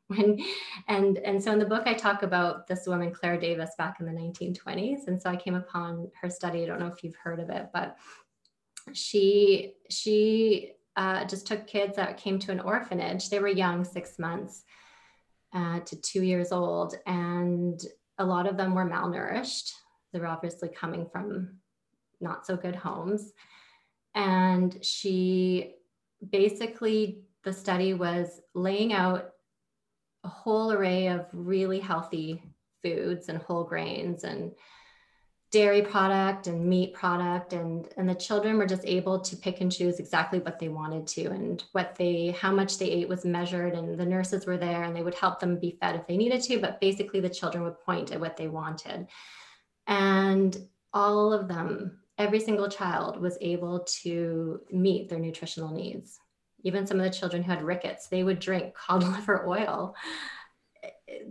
[0.09, 0.39] When
[0.87, 4.07] and and so in the book i talk about this woman Clara Davis back in
[4.07, 6.63] the 1920s and so i came upon her study.
[6.63, 7.97] I don't know if you've heard of it but
[8.93, 13.29] she she uh, just took kids that came to an orphanage.
[13.29, 14.65] They were young six months
[15.55, 17.81] uh, to two years old and
[18.19, 19.73] a lot of them were malnourished.
[20.13, 21.59] They were obviously coming from
[22.21, 23.33] not so good homes.
[24.15, 25.75] And she
[26.31, 29.31] basically the study was laying out
[30.25, 32.43] a whole array of really healthy
[32.83, 34.53] foods and whole grains and
[35.53, 39.71] dairy product and meat product and and the children were just able to pick and
[39.71, 43.75] choose exactly what they wanted to and what they how much they ate was measured
[43.75, 46.43] and the nurses were there and they would help them be fed if they needed
[46.43, 49.07] to but basically the children would point at what they wanted.
[49.87, 50.57] And
[50.93, 56.19] all of them every single child was able to meet their nutritional needs.
[56.65, 59.95] Even some of the children who had rickets they would drink cod liver oil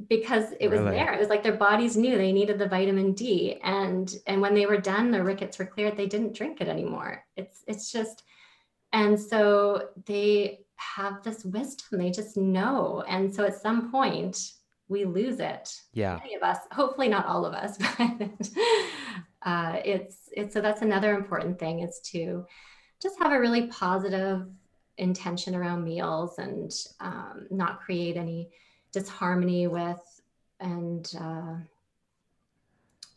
[0.08, 0.92] because it was Really?
[0.92, 1.14] there.
[1.14, 4.66] It was like their bodies knew they needed the vitamin d and and when they
[4.66, 5.98] were done their rickets were cleared.
[5.98, 7.26] They didn't drink it anymore.
[7.36, 8.24] It's it's just
[8.94, 12.00] and so they have this wisdom.
[12.00, 13.04] They just know.
[13.08, 14.38] And so at some point
[14.88, 15.74] we lose it.
[15.94, 16.20] Yeah.
[16.24, 18.50] many of us hopefully not all of us but
[19.42, 22.46] uh, it's it's so that's another important thing is to
[23.02, 24.48] just have a really positive
[24.98, 28.50] intention around meals and um, not create any
[28.95, 30.21] disharmony with
[30.62, 31.55] and uh,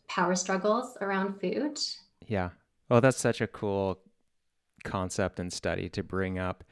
[0.09, 1.79] power struggles around food
[2.27, 2.49] Yeah.
[2.89, 3.99] Well, that's such a cool
[4.83, 6.63] concept and study to bring up.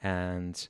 [0.00, 0.68] And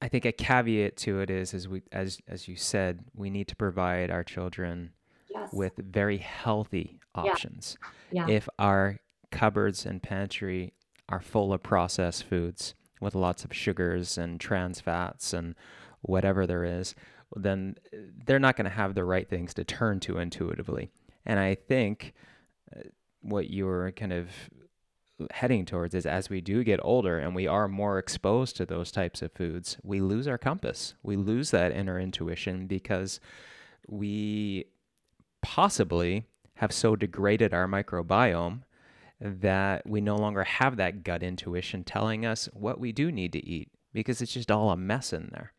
[0.00, 3.48] I think a caveat to it is, as we, as, as you said, we need
[3.48, 4.90] to provide our children
[5.34, 7.22] yes with very healthy Yeah.
[7.32, 7.76] options.
[8.12, 9.00] yeah If our
[9.32, 10.74] cupboards and pantry
[11.08, 15.54] are full of processed foods with lots of sugars and trans fats and
[16.04, 16.94] whatever there is,
[17.34, 20.90] then uh, they're not going to have the right things to turn to intuitively.
[21.26, 22.14] And I think
[22.74, 22.80] uh,
[23.22, 24.28] what you're kind of
[25.30, 28.90] heading towards is as we do get older and we are more exposed to those
[28.90, 30.94] types of foods, we lose our compass.
[31.02, 33.20] We lose that inner intuition because
[33.88, 34.66] we
[35.42, 38.62] possibly have so degraded our microbiome
[39.20, 43.46] that we no longer have that gut intuition telling us what we do need to
[43.46, 45.52] eat because it's just all a mess in there.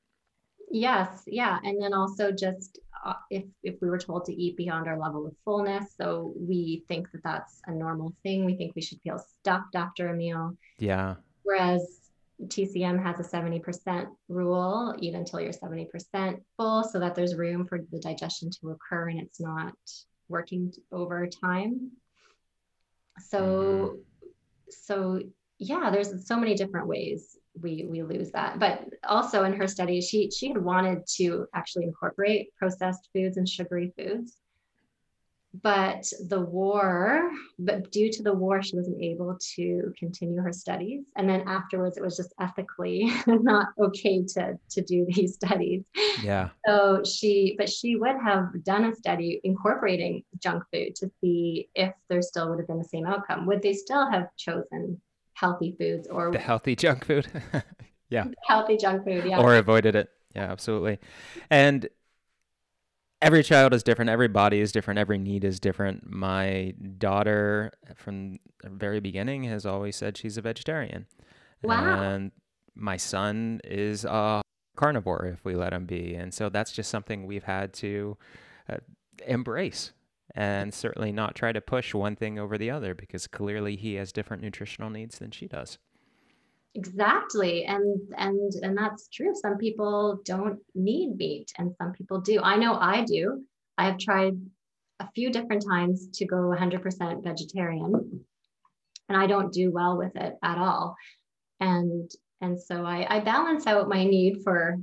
[0.75, 4.89] Yes, yeah, and then also just uh, if if we were told to eat beyond
[4.89, 8.43] our level of fullness, so we think that that's a normal thing.
[8.43, 11.15] We think we should feel stuffed after a meal, Yeah.
[11.43, 12.01] whereas
[12.43, 17.35] TCM has a seventy percent rule: eat until you're seventy percent full, so that there's
[17.35, 19.75] room for the digestion to occur and it's not
[20.27, 21.91] working over time.
[23.21, 23.99] So,
[24.69, 25.21] so
[25.57, 28.59] yeah, there's so many different ways we we lose that.
[28.59, 33.47] But also in her study she she had wanted to actually incorporate processed foods and
[33.47, 34.37] sugary foods.
[35.63, 41.05] But the war but due to the war she wasn't able to continue her studies.
[41.15, 45.83] And then afterwards it was just ethically not okay to to do these studies.
[46.21, 46.49] Yeah.
[46.67, 51.93] so she but she would have done a study incorporating junk food to see if
[52.09, 53.45] there still would have been the same outcome.
[53.45, 54.99] Would they still have chosen
[55.35, 57.27] healthy foods or The healthy junk food.
[58.09, 58.25] yeah.
[58.47, 60.09] healthy junk food yeah Or avoided it.
[60.35, 60.99] Yeah, absolutely.
[61.49, 61.87] And
[63.21, 68.37] every child is different every body is different every need is different my daughter from
[68.61, 71.05] the very beginning has always said she's a vegetarian
[71.63, 72.01] Wow.
[72.01, 72.31] and
[72.75, 74.41] my son is a
[74.75, 78.17] carnivore if we let him be and so that's just something we've had to
[78.69, 78.77] uh,
[79.25, 79.93] embrace
[80.35, 84.11] and certainly not try to push one thing over the other because clearly he has
[84.11, 85.77] different nutritional needs than she does
[86.75, 87.63] Exactly.
[87.63, 89.33] And and and that's true.
[89.33, 92.41] Some people don't need meat and some people do.
[92.41, 93.45] I know I do.
[93.77, 94.33] I have tried
[94.99, 98.25] a few different times to go 100% vegetarian
[99.09, 100.95] and I don't do well with it at all.
[101.59, 102.11] And
[102.41, 104.77] and so I, I balance out my need for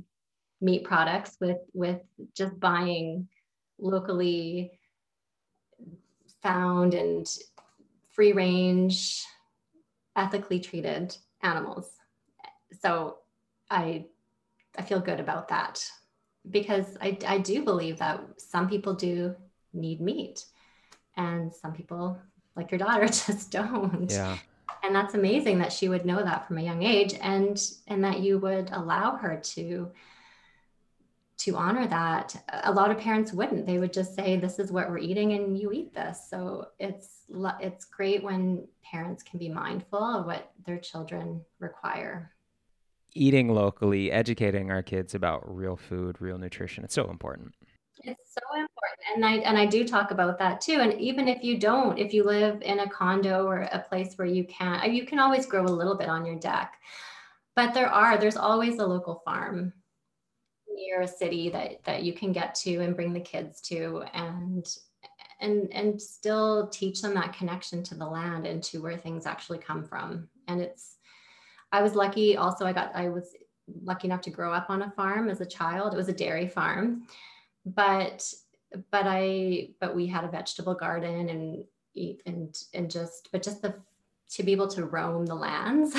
[0.61, 2.01] meat products with with
[2.35, 3.27] just buying
[3.79, 4.71] locally
[6.43, 7.27] found and
[8.11, 9.23] free range
[10.15, 11.89] ethically treated animals.
[12.81, 13.17] So
[13.69, 14.05] I
[14.77, 15.83] I feel good about that
[16.49, 19.35] because I, I do believe that some people do
[19.73, 20.45] need meat
[21.15, 22.17] and some people
[22.55, 24.37] like your daughter just don't yeah
[24.83, 28.19] and that's amazing that she would know that from a young age and and that
[28.19, 29.89] you would allow her to
[31.37, 33.65] to honor that a lot of parents wouldn't.
[33.65, 36.27] They would just say this is what we're eating and you eat this.
[36.29, 37.25] So it's
[37.59, 42.31] it's great when parents can be mindful of what their children require.
[43.13, 47.53] Eating locally educating our kids about real food real nutrition it's so important.
[48.03, 48.83] It's so important
[49.15, 52.13] and i and i do talk about that too and even if you don't if
[52.13, 55.63] you live in a condo or a place where you can't, you can always grow
[55.63, 56.79] a little bit on your deck
[57.55, 59.71] but there are there's always a local farm
[60.83, 64.77] near a city that that you can get to and bring the kids to and
[65.39, 69.59] and and still teach them that connection to the land and to where things actually
[69.59, 70.27] come from.
[70.47, 70.97] And it's
[71.71, 73.35] i was lucky also i got i was
[73.81, 75.93] lucky enough to grow up on a farm as a child.
[75.93, 77.07] It was a dairy farm
[77.65, 78.33] but
[78.91, 81.63] but i but we had a vegetable garden and
[82.25, 83.75] and and just but just the
[84.31, 85.95] to be able to roam the lands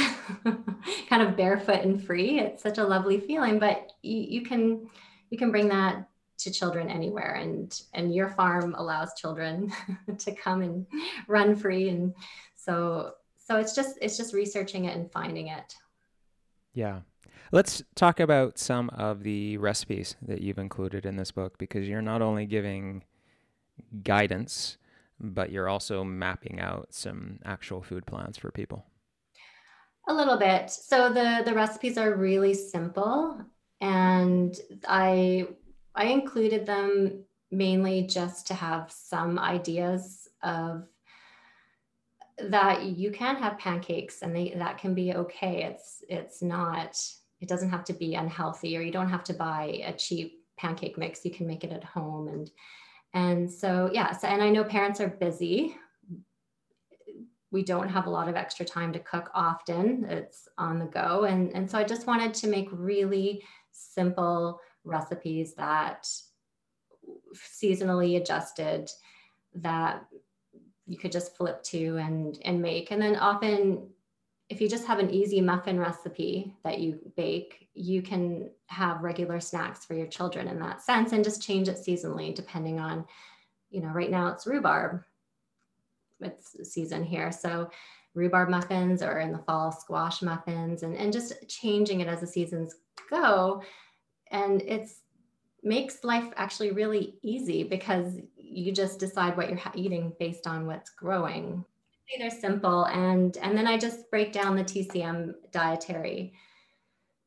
[1.08, 2.40] kind of barefoot and free.
[2.40, 4.88] It's such a lovely feeling but you, you can
[5.30, 6.08] you can bring that
[6.38, 9.72] to children anywhere and and your farm allows children
[10.18, 10.86] to come and
[11.28, 11.88] run free.
[11.88, 12.14] And
[12.56, 15.74] so so it's just it's just researching it and finding it.
[16.72, 17.00] Yeah.
[17.52, 22.02] Let's talk about some of the recipes that you've included in this book because you're
[22.02, 23.04] not only giving
[24.02, 24.78] guidance
[25.32, 28.84] but you're also mapping out some actual food plans for people.
[30.06, 30.70] A little bit.
[30.70, 33.40] So the the recipes are really simple
[33.80, 34.54] and
[34.86, 35.48] I
[35.94, 40.88] I included them mainly just to have some ideas of
[42.38, 45.64] that you can have pancakes and they that can be okay.
[45.64, 47.00] It's it's not
[47.40, 50.98] it doesn't have to be unhealthy or you don't have to buy a cheap pancake
[50.98, 51.24] mix.
[51.24, 52.50] You can make it at home and
[53.14, 55.76] and so, yeah, so, and I know parents are busy.
[57.50, 61.24] We don't have a lot of extra time to cook often, it's on the go.
[61.24, 66.06] And, and so I just wanted to make really simple recipes that
[67.34, 68.90] seasonally adjusted
[69.54, 70.04] that
[70.86, 73.88] you could just flip to and and make and then often
[74.48, 79.40] if you just have an easy muffin recipe that you bake, you can have regular
[79.40, 83.06] snacks for your children in that sense and just change it seasonally depending on,
[83.70, 85.02] you know, right now it's rhubarb.
[86.20, 87.32] It's season here.
[87.32, 87.70] So
[88.14, 92.26] rhubarb muffins or in the fall squash muffins and, and just changing it as the
[92.26, 92.76] seasons
[93.10, 93.62] go.
[94.30, 95.00] And it's
[95.62, 100.90] makes life actually really easy because you just decide what you're eating based on what's
[100.90, 101.64] growing
[102.18, 106.32] they're simple and and then i just break down the tcm dietary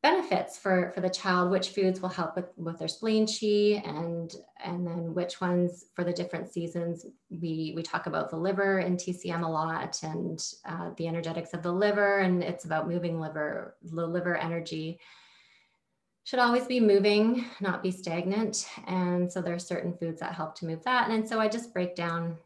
[0.02, 4.36] benefits for for the child which foods will help with with their spleen qi and
[4.64, 7.04] and then which ones for the different seasons.
[7.30, 11.62] We we talk about the liver in tcm a lot and uh, the energetics of
[11.62, 15.00] the liver and it's about moving liver the liver energy
[16.22, 20.54] should always be moving not be stagnant and so there are certain foods that help
[20.54, 22.36] to move that and so i just break down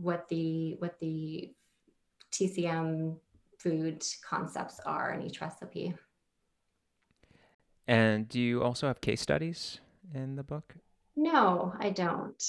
[0.00, 1.52] what the what the
[2.32, 3.16] TCM
[3.58, 5.94] food concepts are in each recipe.
[7.86, 9.80] And do you also have case studies
[10.12, 10.74] in the book?
[11.16, 12.42] No, I don't.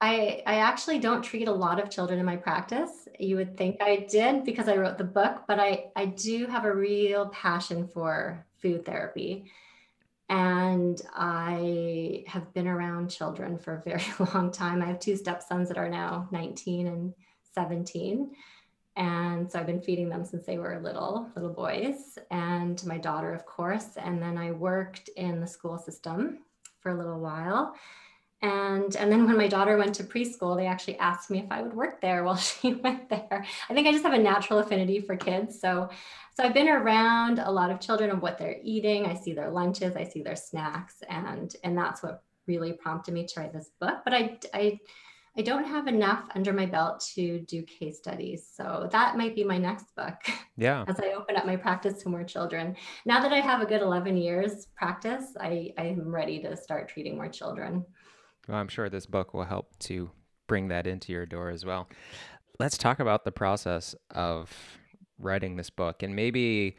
[0.00, 3.08] I I actually don't treat a lot of children in my practice.
[3.18, 6.64] You would think I did because I wrote the book, but I I do have
[6.64, 9.50] a real passion for food therapy
[10.28, 14.04] and I have been around children for a very
[14.34, 14.82] long time.
[14.82, 17.14] I have two stepsons that are now 19 and
[17.54, 18.30] 17.
[18.96, 23.32] And so I've been feeding them since they were little, little boys, and my daughter,
[23.32, 23.96] of course.
[23.96, 26.40] And then I worked in the school system
[26.80, 27.74] for a little while.
[28.42, 31.60] and and then when my daughter went to preschool they actually asked me if i
[31.60, 35.00] would work there while she went there i think i just have a natural affinity
[35.00, 35.88] for kids so
[36.38, 39.50] so i've been around a lot of children of what they're eating i see their
[39.50, 43.70] lunches i see their snacks and and that's what really prompted me to write this
[43.80, 44.78] book but i i
[45.36, 48.50] I don't have enough under my belt to do case studies.
[48.52, 50.16] So that might be my next book.
[50.60, 50.84] Yeah.
[50.88, 52.74] As I open up my practice to more children.
[53.06, 56.88] Now that I have a good 11 years practice, I, I am ready to start
[56.88, 57.86] treating more children.
[58.48, 60.10] Well, I'm sure this book will help to
[60.48, 61.88] bring that into your door as well.
[62.58, 64.50] Let's talk about the process of
[65.18, 66.76] writing this book and maybe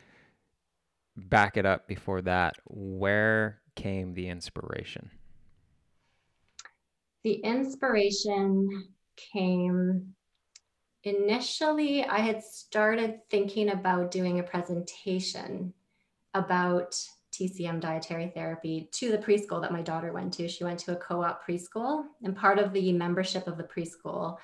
[1.15, 2.55] back it up before that.
[2.65, 5.11] Where came the inspiration?
[7.23, 10.13] the inspiration came
[11.03, 15.73] initially i had started thinking about doing a presentation
[16.33, 16.95] about
[17.31, 20.97] tcm dietary therapy to the preschool that my daughter went to she went to a
[20.97, 24.37] co-op preschool and part of the membership of the preschool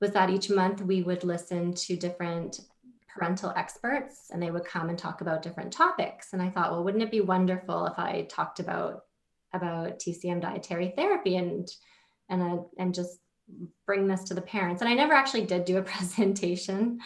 [0.00, 2.60] was that each month we would listen to different
[3.14, 6.84] parental experts and they would come and talk about different topics and i thought well
[6.84, 9.02] wouldn't it be wonderful if i talked about
[9.52, 11.68] about TCM dietary therapy and
[12.28, 13.18] and uh, and just
[13.84, 14.80] bring this to the parents.
[14.80, 17.00] And I never actually did do a presentation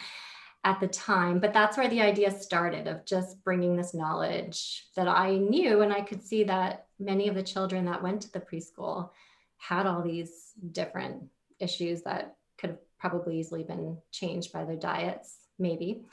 [0.63, 5.07] at the time, but that's where the idea started of just bringing this knowledge that
[5.07, 8.39] I knew and I could see that many of the children that went to the
[8.39, 9.09] preschool
[9.57, 11.23] had all these different
[11.59, 16.05] issues that could have probably easily been changed by their diets maybe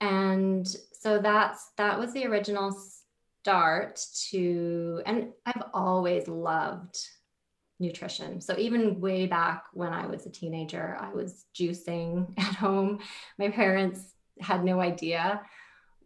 [0.00, 2.72] and so that's that was the original
[3.40, 6.98] start to, and I've always loved
[7.80, 8.40] nutrition.
[8.40, 13.00] So even way back when I was a teenager, I was juicing at home.
[13.38, 14.00] My parents
[14.40, 15.40] had no idea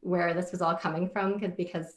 [0.00, 1.96] where this was all coming from because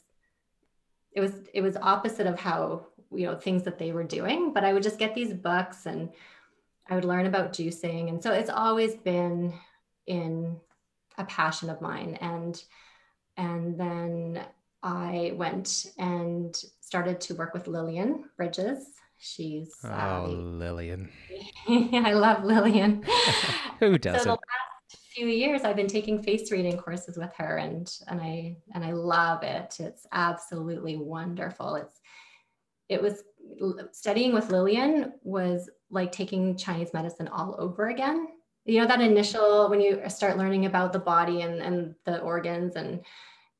[1.12, 4.64] it was it was opposite of how you know things that they were doing but
[4.64, 6.10] i would just get these books and
[6.88, 9.52] i would learn about juicing and so it's always been
[10.06, 10.56] in
[11.18, 12.62] a passion of mine and
[13.36, 14.44] and then
[14.82, 18.84] I went and started to work with Lillian Bridges.
[19.18, 21.10] She's oh uh, Lillian.
[21.68, 23.02] I love Lillian.
[23.80, 24.20] Who doesn't?
[24.20, 28.20] So the last few years, I've been taking face reading courses with her, and and
[28.20, 29.76] I and I love it.
[29.80, 31.76] It's absolutely wonderful.
[31.76, 32.00] It's
[32.88, 33.24] it was
[33.92, 38.28] studying with Lillian was like taking Chinese medicine all over again.
[38.66, 42.74] You know that initial when you start learning about the body and and the organs
[42.74, 43.04] and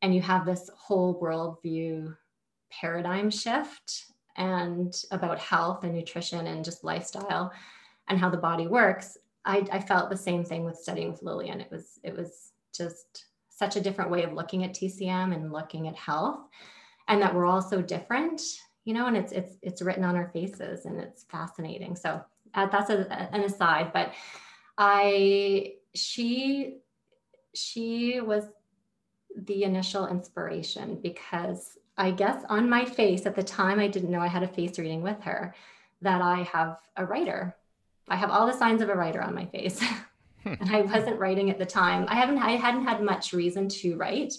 [0.02, 2.14] and you have this whole worldview
[2.70, 7.52] paradigm shift and about health and nutrition and just lifestyle
[8.08, 11.60] and how the body works I, I, felt the same thing with studying with lillian.
[11.60, 15.88] It was it was just such a different way of looking at tcm and looking
[15.88, 16.40] at health
[17.08, 18.42] and that we're all so different
[18.84, 21.94] you know and it's it's it's written on our faces and it's fascinating.
[21.94, 22.20] So
[22.54, 24.12] uh, that's a, an aside but
[24.78, 26.78] i she
[27.54, 28.44] she was
[29.36, 34.20] the initial inspiration because I guess on my face at the time, I didn't know
[34.20, 35.54] I had a face reading with her,
[36.02, 37.56] that I have a writer.
[38.08, 39.82] I have all the signs of a writer on my face.
[40.42, 40.54] Hmm.
[40.60, 42.04] and I wasn't writing at the time.
[42.08, 44.34] I haven't I hadn't had much reason to write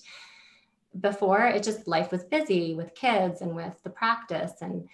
[1.01, 1.45] before.
[1.47, 4.53] It just life was busy with kids and with the practice.
[4.61, 4.87] And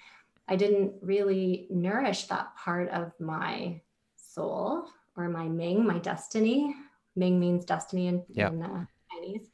[0.48, 3.82] I didn't really nourish that part of my
[4.16, 6.76] soul or my Ming, my destiny.
[7.16, 8.54] Ming means destiny in, yep.
[8.54, 9.50] in uh, Chinese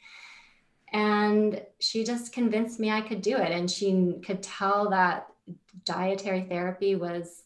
[0.91, 3.51] and she just convinced me I could do it.
[3.51, 5.28] And she could tell that
[5.86, 7.43] dietary therapy was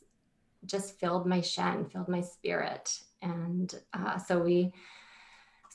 [0.65, 2.97] just filled my shen, filled my spirit.
[3.21, 4.73] And uh, so we,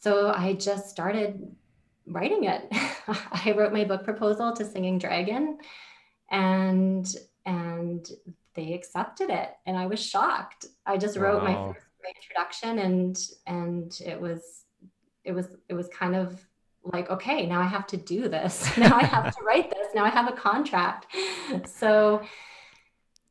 [0.01, 1.55] so I just started
[2.07, 2.68] writing it.
[3.09, 5.59] I wrote my book proposal to Singing Dragon,
[6.30, 7.07] and
[7.45, 8.07] and
[8.55, 10.66] they accepted it, and I was shocked.
[10.84, 11.49] I just wrote wow.
[11.49, 14.64] my first introduction, and and it was
[15.24, 16.44] it was it was kind of
[16.84, 18.70] like, okay, now I have to do this.
[18.78, 19.88] Now I have to write this.
[19.94, 21.07] Now I have a contract.
[21.66, 22.22] So,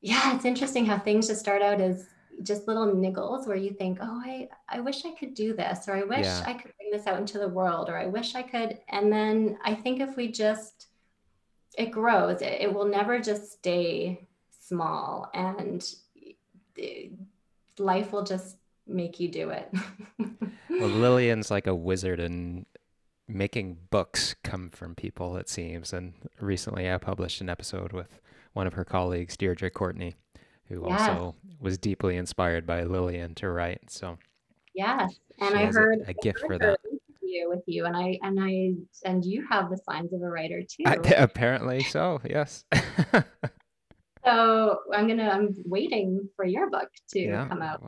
[0.01, 2.07] yeah, it's interesting how things just start out as
[2.43, 5.95] just little niggles where you think, oh, I, I wish I could do this, or
[5.95, 6.43] I wish yeah.
[6.45, 8.77] I could bring this out into the world, or I wish I could.
[8.89, 10.87] And then I think if we just,
[11.77, 14.27] it grows, it, it will never just stay
[14.61, 15.83] small, and
[17.79, 18.57] life will just
[18.87, 19.71] make you do it.
[20.69, 22.65] well, Lillian's like a wizard in
[23.27, 25.93] making books come from people, it seems.
[25.93, 28.19] And recently I published an episode with
[28.53, 30.15] one of her colleagues, Deirdre Courtney,
[30.65, 30.97] who yeah.
[30.97, 33.91] also was deeply inspired by Lillian to write.
[33.91, 34.17] So,
[34.73, 35.13] yes.
[35.39, 36.79] And I heard a, a gift for that.
[36.85, 38.73] Interview with you, and I and I
[39.03, 40.83] and you have the signs of a writer too.
[40.85, 42.63] I, apparently so, yes.
[44.27, 47.81] so I'm gonna I'm waiting for your book to yeah, come out.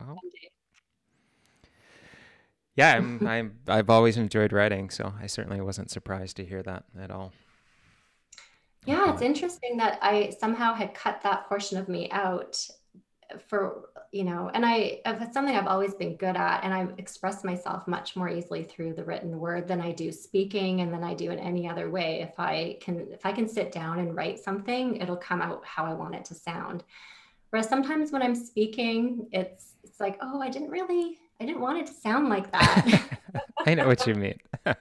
[2.76, 6.84] Yeah, I'm, I'm I've always enjoyed writing, so I certainly wasn't surprised to hear that
[6.98, 7.32] at all.
[8.86, 12.56] Yeah, it's interesting that I somehow had cut that portion of me out
[13.48, 16.86] for you know and i uh, it's something i've always been good at and i
[16.98, 21.04] express myself much more easily through the written word than i do speaking and than
[21.04, 22.20] i do in any other way.
[22.20, 25.84] If i can if i can sit down and write something it'll come out how
[25.84, 26.82] i want it to sound.
[27.50, 31.78] Whereas sometimes when i'm speaking it's it's like oh i didn't really i didn't want
[31.78, 33.18] it to sound like that.
[33.66, 34.38] I know what you mean.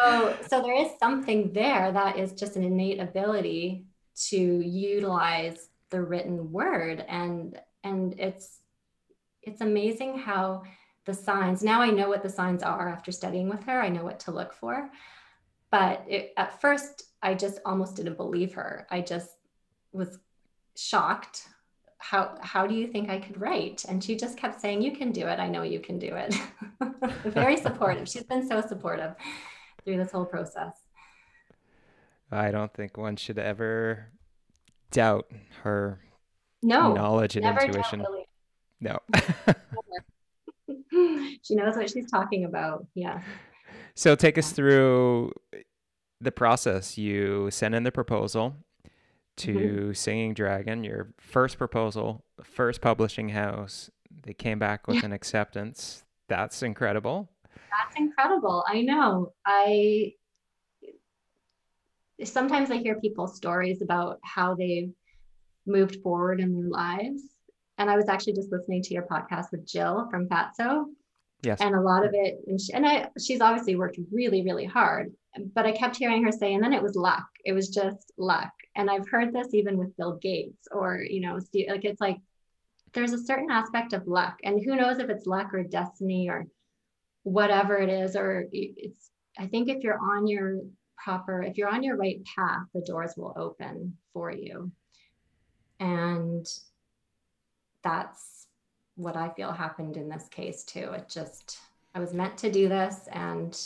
[0.00, 3.86] So so there is something there that is just an innate ability
[4.28, 8.57] to utilize the written word and and it's
[9.42, 10.62] it's amazing how
[11.04, 13.80] the signs now i know what the signs are after studying with her.
[13.80, 14.90] I know what to look for.
[15.70, 18.86] But it, at first i just almost didn't believe her.
[18.90, 19.30] I just
[19.92, 20.18] was
[20.76, 21.48] shocked.
[21.98, 23.84] How how do you think i could write?
[23.88, 25.38] And she just kept saying you can do it.
[25.38, 26.34] I know you can do it.
[27.24, 28.08] Very supportive.
[28.08, 29.14] She's been so supportive
[29.84, 30.74] through this whole process.
[32.30, 34.12] I don't think one should ever
[34.90, 35.30] doubt
[35.62, 36.00] her
[36.62, 36.92] no.
[36.92, 38.04] knowledge and intuition
[38.80, 38.98] no.
[41.42, 42.86] She knows what she's talking about.
[42.94, 43.22] Yeah.
[43.94, 45.32] So take us through
[46.20, 46.98] the process.
[46.98, 48.56] You send in the proposal
[49.38, 49.92] to mm-hmm.
[49.92, 53.90] singing dragon your first proposal first publishing house.
[54.24, 56.04] They came back with an acceptance.
[56.28, 57.30] That's incredible.
[57.54, 58.64] That's incredible.
[58.68, 59.32] I know.
[59.46, 60.12] I
[62.24, 64.92] sometimes i hear people's stories about how they've
[65.66, 67.22] moved forward in their lives.
[67.78, 70.84] And I was actually just listening to your podcast with Jill from Fatso.
[71.42, 71.60] Yes.
[71.60, 75.12] And a lot of it, and, she, and I, she's obviously worked really, really hard.
[75.54, 77.26] But I kept hearing her say, and then it was luck.
[77.44, 78.50] It was just luck.
[78.74, 82.18] And I've heard this even with Bill Gates, or you know, like it's like
[82.92, 86.46] there's a certain aspect of luck, and who knows if it's luck or destiny or
[87.22, 89.10] whatever it is, or it's.
[89.38, 90.60] I think if you're on your
[90.96, 94.72] proper, if you're on your right path, the doors will open for you.
[95.78, 96.44] And
[97.82, 98.46] that's
[98.96, 100.90] what I feel happened in this case too.
[100.92, 101.58] It just
[101.94, 103.58] I was meant to do this and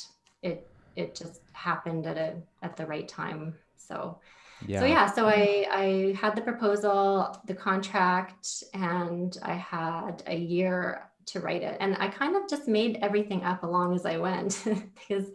[0.43, 3.55] it it just happened at a at the right time.
[3.77, 4.19] So
[4.67, 4.81] yeah.
[4.81, 11.09] So yeah, so I I had the proposal, the contract, and I had a year
[11.27, 11.77] to write it.
[11.81, 15.31] And I kind of just made everything up along as I went because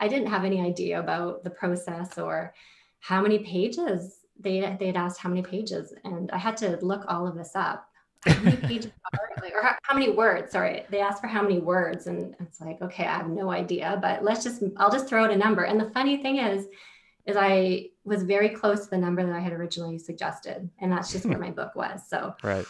[0.00, 2.54] I didn't have any idea about the process or
[3.00, 7.26] how many pages they they'd asked how many pages, and I had to look all
[7.26, 7.88] of this up.
[8.26, 10.52] How many pages are, like, or how, how many words?
[10.52, 13.98] Sorry, they asked for how many words, and it's like, okay, I have no idea,
[14.00, 15.64] but let's just I'll just throw out a number.
[15.64, 16.66] And the funny thing is,
[17.26, 21.12] is I was very close to the number that I had originally suggested, and that's
[21.12, 22.08] just where my book was.
[22.08, 22.66] So right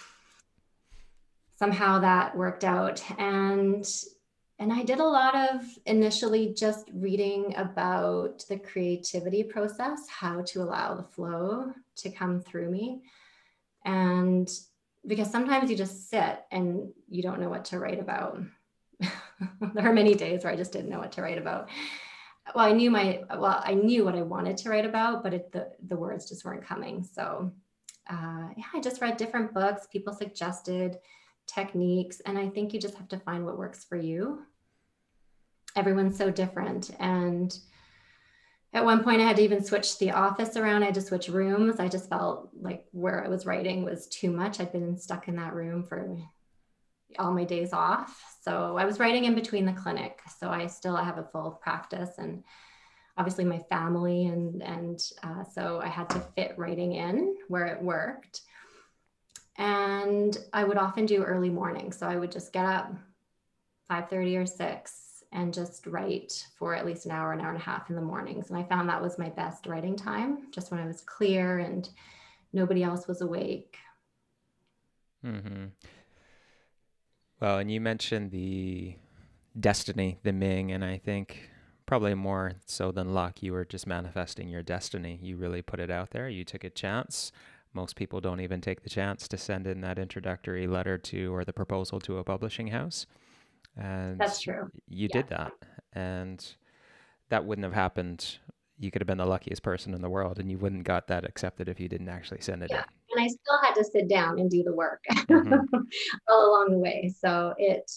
[1.57, 3.89] somehow that worked out and
[4.59, 10.63] and I did a lot of initially just reading about the creativity process, how to
[10.63, 13.03] allow the flow to come through me.
[13.85, 14.49] And
[15.07, 18.41] because sometimes you just sit and you don't know what to write about.
[19.01, 21.69] there are many days where I just didn't know what to write about.
[22.55, 25.53] Well, I knew my well, I knew what I wanted to write about, but it,
[25.53, 27.03] the the words just weren't coming.
[27.03, 27.53] So,
[28.11, 29.87] uh, yeah, I just read different books.
[29.91, 30.99] People suggested
[31.47, 32.21] techniques.
[32.21, 34.43] And I think you just have to find what works for you.
[35.77, 36.91] Everyone's so different.
[37.01, 37.57] And
[38.75, 40.83] at one point, I had to even switch the office around.
[40.83, 41.79] I had to switch rooms.
[41.79, 44.59] I just felt like where I was writing was too much.
[44.59, 46.19] I'd been stuck in that room for
[47.17, 48.21] all my days off.
[48.43, 50.21] So I was writing in between the clinic.
[50.41, 52.43] So I still have a full practice and
[53.17, 57.81] obviously my family and and uh, so I had to fit writing in where it
[57.81, 58.41] worked
[59.57, 61.93] and I would often do early morning.
[61.93, 62.93] So I would just get up
[63.89, 65.04] 5:30 or 6
[65.35, 68.03] and just write for at least an hour, an hour and a half in the
[68.03, 68.49] mornings.
[68.49, 71.89] And I found that was my best writing time, just when I was clear and
[72.53, 73.77] nobody else was awake.
[75.27, 75.67] Mm-hmm.
[77.41, 78.95] Well, and you mentioned the
[79.59, 81.51] destiny, the Ming, and I think
[81.85, 85.19] probably more so than luck, you were just manifesting your destiny.
[85.21, 86.29] You really put it out there.
[86.29, 87.33] You took a chance
[87.75, 91.45] most people don't even take the chance to send in that introductory letter to or
[91.45, 93.05] the proposal to a publishing house.
[93.77, 94.71] And that's true.
[94.89, 95.21] You yeah.
[95.21, 95.53] did that.
[95.93, 96.45] And
[97.29, 98.39] that wouldn't have happened.
[98.79, 101.25] You could have been the luckiest person in the world and you wouldn't got that
[101.25, 102.79] accepted if you didn't actually send it yeah.
[102.79, 102.85] in.
[103.19, 105.55] And I still had to sit down and do the work mm-hmm.
[106.29, 107.13] all along the way.
[107.21, 107.91] So it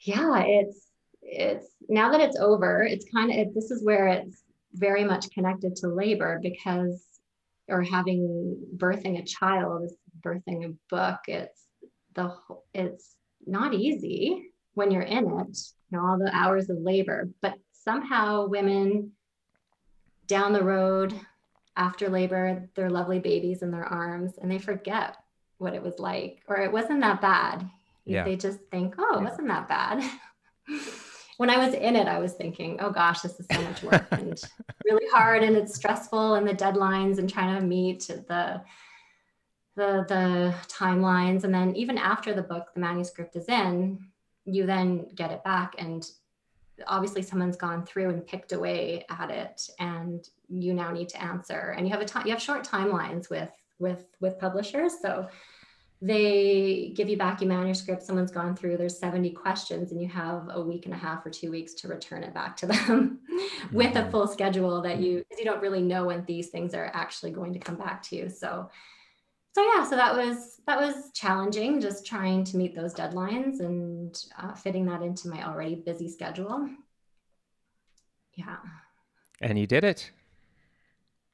[0.00, 0.88] yeah, it's
[1.22, 4.42] it's now that it's over, it's kind of it, this is where it's
[4.74, 7.04] very much connected to labor because
[7.68, 11.66] or having birthing a child birthing a book it's
[12.14, 12.34] the
[12.74, 13.16] it's
[13.46, 15.58] not easy when you're in it
[15.90, 19.12] you know all the hours of labor but somehow women
[20.26, 21.14] down the road
[21.76, 25.16] after labor their lovely babies in their arms and they forget
[25.58, 27.68] what it was like or it wasn't that bad.
[28.04, 28.24] Yeah.
[28.24, 30.02] they just think oh it wasn't that bad.
[31.38, 34.06] When i was in it i was thinking oh gosh this is so much work
[34.12, 34.40] and
[34.84, 38.62] really hard and it's stressful and the deadlines and trying to meet the
[39.74, 43.98] the the timelines and then even after the book the manuscript is in
[44.44, 46.10] you then get it back and
[46.86, 51.74] obviously someone's gone through and picked away at it and you now need to answer
[51.76, 55.28] and you have a time you have short timelines with with with publishers so
[56.04, 60.48] they give you back your manuscript someone's gone through there's 70 questions and you have
[60.52, 63.20] a week and a half or two weeks to return it back to them
[63.72, 64.10] with a mm-hmm.
[64.10, 67.60] full schedule that you you don't really know when these things are actually going to
[67.60, 68.68] come back to you so
[69.52, 74.24] so yeah so that was that was challenging just trying to meet those deadlines and
[74.38, 76.68] uh, fitting that into my already busy schedule.
[78.34, 78.56] Yeah.
[79.40, 80.10] And you did it.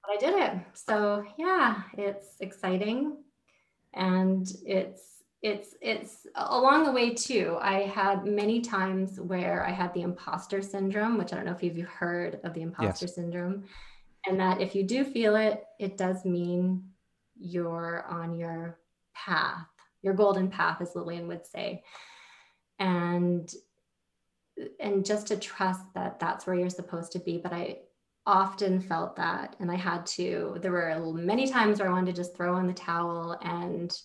[0.02, 0.52] But i did it.
[0.74, 3.18] So yeah it's exciting.
[3.94, 5.02] And it's
[5.42, 7.56] it's it's along the way too.
[7.60, 11.62] I had many times where i had the imposter syndrome which i don't know if
[11.62, 13.14] you've heard of the imposter yes.
[13.14, 13.64] syndrome
[14.26, 16.82] and that if you do feel it it does mean
[17.38, 18.78] you're on your
[19.14, 19.66] path,
[20.02, 21.82] your golden path, as Lillian would say.
[22.78, 23.52] And
[24.80, 27.38] and just to trust that that's where you're supposed to be.
[27.38, 27.78] But I
[28.26, 30.58] often felt that, and I had to.
[30.60, 33.96] There were many times where I wanted to just throw in the towel and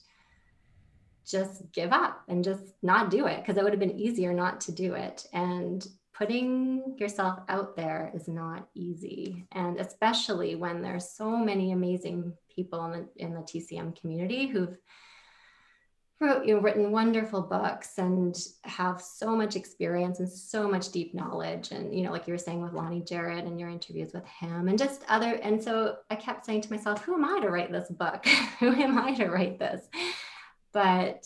[1.26, 4.62] just give up and just not do it because it would have been easier not
[4.62, 5.26] to do it.
[5.34, 9.46] And putting yourself out there is not easy.
[9.52, 14.78] And especially when there's so many amazing people in the, in the TCM community who've
[16.20, 21.14] wrote, you know, written wonderful books and have so much experience and so much deep
[21.14, 21.72] knowledge.
[21.72, 24.68] And, you know, like you were saying with Lonny Jarrett and your interviews with him
[24.68, 25.34] and just other.
[25.36, 28.26] And so I kept saying to myself, who am I to write this book?
[28.60, 29.86] who am I to write this?
[30.72, 31.26] But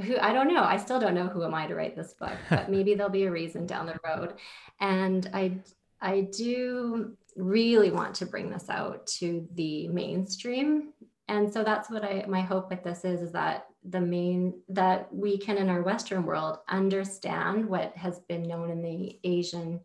[0.00, 0.62] who I don't know.
[0.62, 3.24] I still don't know who am I to write this book, but maybe there'll be
[3.24, 4.34] a reason down the road.
[4.80, 5.58] And I
[6.00, 10.92] I do really want to bring this out to the mainstream.
[11.28, 15.12] And so that's what I my hope with this is is that the main that
[15.14, 19.80] we can in our Western world understand what has been known in the Asian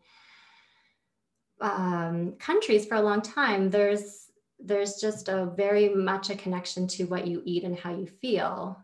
[1.60, 3.70] um, countries for a long time.
[3.70, 4.26] There's
[4.60, 8.76] there's just a very much a connection to what you eat and how you feel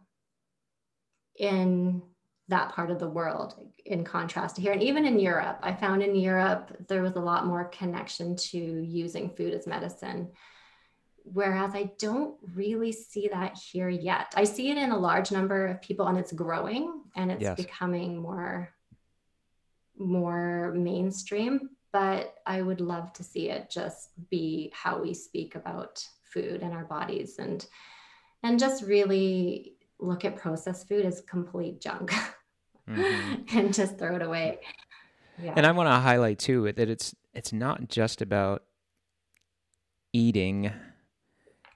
[1.36, 2.02] in
[2.48, 3.54] that part of the world
[3.86, 4.72] in contrast to here.
[4.72, 8.58] And even in europe i found in europe there was a lot more connection to
[8.58, 10.30] using food as medicine.
[11.24, 14.34] Whereas i don't really see that here yet.
[14.36, 17.56] I see it in a large number of people and it's growing and it's yes.
[17.56, 18.70] becoming more
[19.96, 26.04] more mainstream but i would love to see it just be how we speak about
[26.24, 27.66] food and our bodies and
[28.42, 32.12] and just really look at processed food as complete junk
[32.88, 33.42] mm-hmm.
[33.56, 34.60] and just throw it away.
[35.42, 35.54] Yeah.
[35.56, 38.62] And I want to highlight too that it's it's not just about
[40.12, 40.70] eating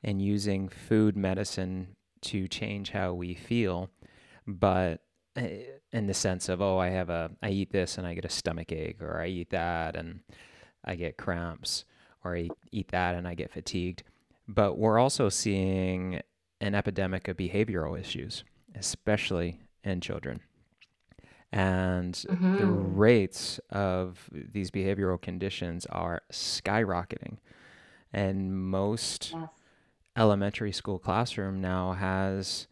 [0.05, 3.91] and using food medicine to change how we feel,
[4.47, 5.01] but
[5.37, 5.63] eh,
[5.93, 8.31] in the sense of oh I have a I eat this and I get a
[8.31, 10.21] stomach ache or I eat that and
[10.85, 11.85] I get cramps
[12.25, 14.05] or I eat that and I get fatigued.
[14.47, 16.21] But we're also seeing
[16.61, 18.45] an epidemic of behavioral issues,
[18.75, 20.41] especially in children.
[21.51, 22.59] And mm-hmm.
[22.59, 27.39] the rates of these behavioral conditions are skyrocketing.
[28.13, 29.49] And most yes.
[30.17, 32.67] elementary school classroom now has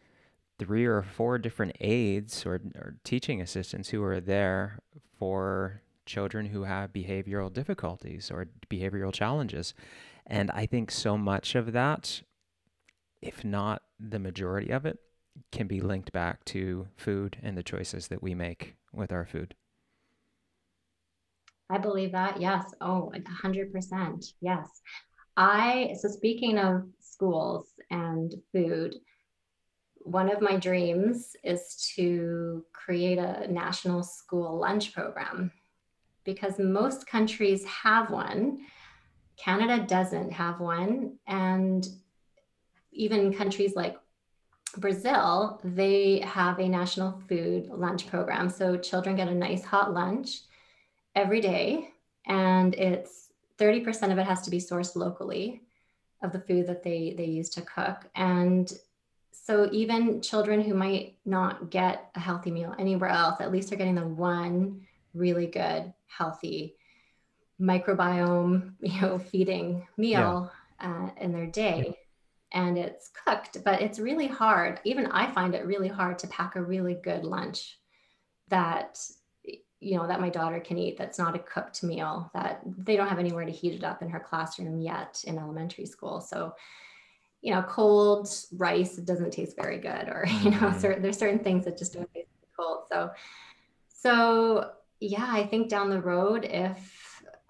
[0.59, 4.79] three or four different aides or, or teaching assistants who are there
[5.17, 9.73] for children who have behavioral difficulties or behavioral challenges.
[10.25, 12.21] And I think so much of that
[13.21, 14.99] if not the majority of it,
[15.51, 19.55] can be linked back to food and the choices that we make with our food.
[21.69, 22.39] I believe that.
[22.39, 22.73] Yes.
[22.81, 24.33] Oh, 100%.
[24.41, 24.67] Yes.
[25.35, 28.95] I, so speaking of schools and food,
[29.95, 35.51] one of my dreams is to create a national school lunch program
[36.23, 38.59] because most countries have one.
[39.37, 41.17] Canada doesn't have one.
[41.27, 41.85] And
[42.97, 43.97] even countries like
[44.77, 48.49] Brazil, they have a national food lunch program.
[48.49, 50.41] So children get a nice hot lunch
[51.15, 51.89] every day,
[52.25, 55.61] and it's 30% of it has to be sourced locally.
[56.23, 58.73] of the food that they they use to cook and
[59.31, 63.77] so even children who might not get a healthy meal anywhere else at least they're
[63.77, 64.81] getting the one
[65.13, 66.75] really good healthy
[67.61, 70.89] microbiome you know feeding meal yeah.
[70.89, 71.95] uh, in their day
[72.53, 74.79] and it's cooked but it's really hard.
[74.83, 77.77] Even i find it really hard to pack a really good lunch
[78.49, 78.99] that
[79.79, 83.09] you know that my daughter can eat that's not a cooked meal that they don't
[83.09, 86.21] have anywhere to heat it up in her classroom yet in elementary school.
[86.21, 86.53] So
[87.41, 90.79] you know cold rice doesn't taste very good or you know mm-hmm.
[90.79, 92.83] certain, there's certain things that just don't taste cold.
[92.91, 93.11] So
[93.87, 97.06] so yeah i think down the road if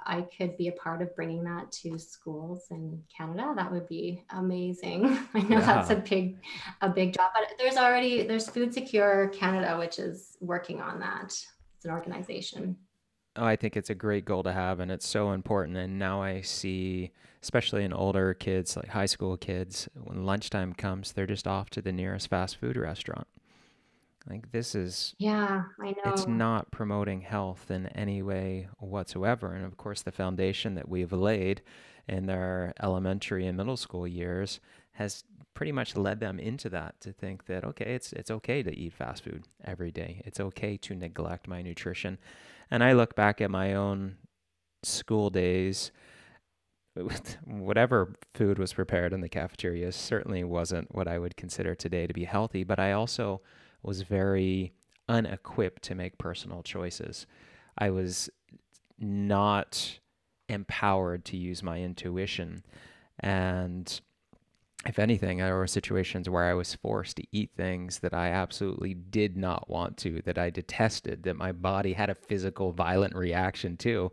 [0.08, 4.24] I could be a part of bringing that to schools in Canada, that would be
[4.30, 5.06] amazing.
[5.34, 5.66] I know yeah.
[5.66, 6.38] that's a big,
[6.82, 11.26] a big job, but there's already there's Food Secure Canada, which is working on that.
[11.76, 12.78] It's an organization.
[13.36, 15.78] Oh, I think it's a great goal to have, and it's so important.
[15.78, 17.12] And now I see,
[17.44, 21.82] especially in older kids, like high school kids, when lunchtime comes, they're just off to
[21.82, 23.28] the nearest fast food restaurant.
[24.30, 25.96] Like this is Yeah, I know.
[26.06, 29.54] it's not promoting health in any way whatsoever.
[29.54, 31.62] And of course, the foundation that we've laid
[32.08, 34.60] in their elementary and middle school years
[34.94, 35.24] has
[35.54, 38.94] pretty much led them into that to think that okay, it's it's okay to eat
[38.94, 40.22] fast food every day.
[40.26, 42.18] It's okay to neglect my nutrition.
[42.70, 44.18] And I look back at my own
[44.84, 45.92] school days
[47.46, 52.14] whatever food was prepared in the cafeteria certainly wasn't what I would consider today to
[52.14, 53.42] be healthy, but I also
[53.88, 54.74] was very
[55.10, 57.26] unequipped to make personal choices.
[57.78, 58.30] I was
[59.00, 60.00] not
[60.50, 62.64] empowered to use my intuition.
[63.22, 64.00] And
[64.86, 68.94] if anything, there were situations where I was forced to eat things that I absolutely
[68.94, 73.78] did not want to, that I detested, that my body had a physical, violent reaction
[73.78, 74.12] to.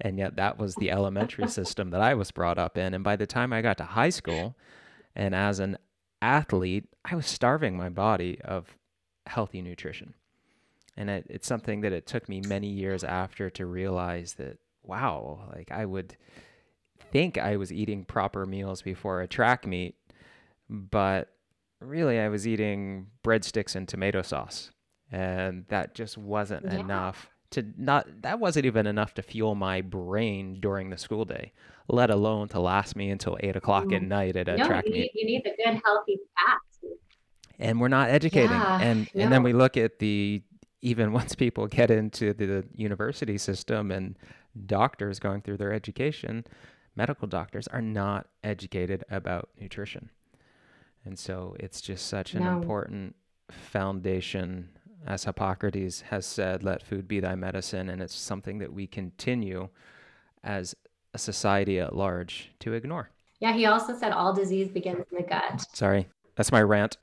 [0.00, 2.92] And yet, that was the elementary system that I was brought up in.
[2.92, 4.56] And by the time I got to high school,
[5.14, 5.78] and as an
[6.20, 8.76] athlete, I was starving my body of
[9.26, 10.14] healthy nutrition.
[10.96, 15.48] And it, it's something that it took me many years after to realize that, wow,
[15.54, 16.16] like I would
[17.10, 19.94] think I was eating proper meals before a track meet,
[20.68, 21.28] but
[21.80, 24.70] really I was eating breadsticks and tomato sauce.
[25.10, 26.78] And that just wasn't yeah.
[26.78, 31.52] enough to not, that wasn't even enough to fuel my brain during the school day,
[31.88, 33.96] let alone to last me until eight o'clock mm.
[33.96, 35.00] at night at a no, track you meet.
[35.00, 36.94] Need, you need the good, healthy fats
[37.62, 38.50] and we're not educating.
[38.50, 39.22] Yeah, and no.
[39.22, 40.42] and then we look at the
[40.82, 44.18] even once people get into the university system and
[44.66, 46.44] doctors going through their education,
[46.96, 50.10] medical doctors are not educated about nutrition.
[51.04, 52.52] And so it's just such an no.
[52.52, 53.16] important
[53.50, 54.68] foundation.
[55.06, 57.88] As Hippocrates has said, let food be thy medicine.
[57.88, 59.68] And it's something that we continue
[60.44, 60.76] as
[61.14, 63.10] a society at large to ignore.
[63.40, 65.66] Yeah, he also said all disease begins in the gut.
[65.72, 66.06] Sorry,
[66.36, 66.98] that's my rant.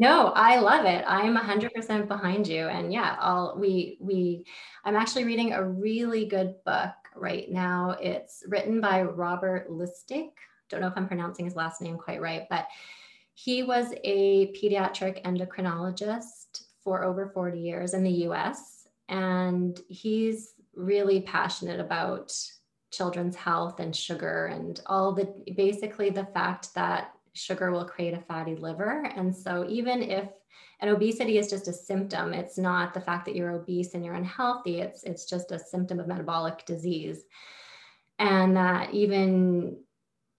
[0.00, 1.04] No, I love it.
[1.06, 2.68] I'm 100% behind you.
[2.68, 4.46] And yeah, I'll, we, we,
[4.82, 7.98] I'm actually reading a really good book right now.
[8.00, 10.30] It's written by Robert Lustig.
[10.70, 12.68] Don't know if I'm pronouncing his last name quite right, but
[13.34, 18.88] he was a pediatric endocrinologist for over 40 years in the US.
[19.10, 22.32] And he's really passionate about
[22.90, 28.20] children's health and sugar and all the basically the fact that sugar will create a
[28.20, 29.10] fatty liver.
[29.16, 30.28] And so, even if
[30.80, 34.14] an obesity is just a symptom, it's not the fact that you're obese and you're
[34.14, 37.24] unhealthy, it's, it's just a symptom of metabolic disease.
[38.18, 39.78] And that even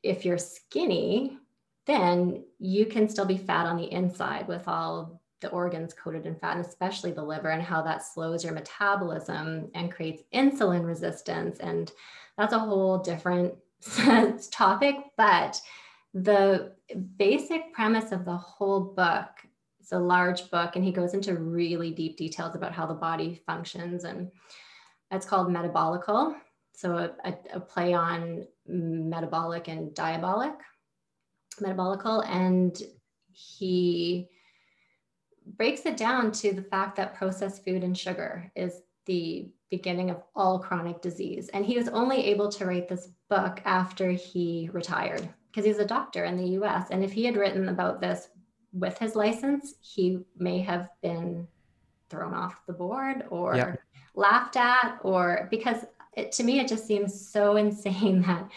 [0.04, 1.38] if you're skinny,
[1.86, 6.36] then you can still be fat on the inside with all the organs coated in
[6.36, 11.60] fat, and especially the liver, and how that slows your metabolism and creates insulin resistance.
[11.60, 11.92] And
[12.38, 13.56] that's a whole different
[14.52, 15.60] topic, but
[16.14, 16.74] the
[17.18, 19.30] basic premise of the whole book
[19.82, 23.42] it's a large book and he goes into really deep details about how the body
[23.46, 24.32] functions and
[25.10, 26.36] it's called metabolical.
[26.74, 30.54] So a, a, a play on metabolic and diabolic
[31.60, 32.82] metabolical and
[33.34, 34.30] he
[35.58, 40.22] breaks it down to the fact that processed food and sugar is the beginning of
[40.36, 41.50] all chronic disease.
[41.50, 45.86] And he was only able to write this book after he retired because he's a
[45.86, 46.88] doctor in the US.
[46.92, 48.30] And if he had written about this
[48.74, 51.48] with his license, he may have been
[52.10, 53.80] thrown off the board or
[54.16, 55.86] laughed at, or because
[56.16, 58.50] it, to me, it just seems so insane that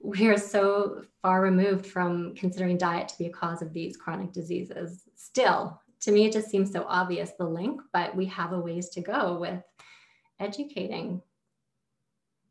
[0.00, 4.32] we are so far removed from considering diet to be a cause of these chronic
[4.32, 5.04] diseases.
[5.14, 8.88] Still, to me, it just seems so obvious the link, but we have a ways
[8.90, 9.62] to go with
[10.40, 11.22] educating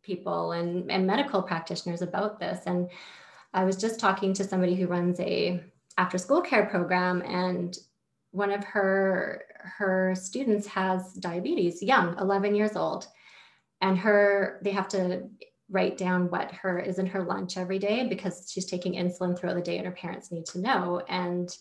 [0.02, 2.62] people and, and medical practitioners about this.
[2.66, 2.90] And
[3.54, 5.64] I was just talking to somebody who runs a
[5.98, 7.78] after school care program and
[8.32, 13.08] one of her her students has diabetes young 11 years old.
[13.82, 15.24] And her they have to
[15.70, 19.56] write down what her is in her lunch every day because she's taking insulin throughout
[19.56, 21.02] the day and her parents need to know.
[21.08, 21.56] And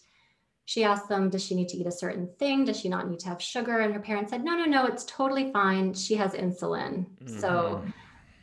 [0.66, 2.64] she asked them does she need to eat a certain thing?
[2.64, 3.80] Does she not need to have sugar?
[3.80, 5.92] And her parents said no no no it's totally fine.
[5.94, 7.06] She has insulin.
[7.06, 7.40] Mm-hmm.
[7.40, 7.84] so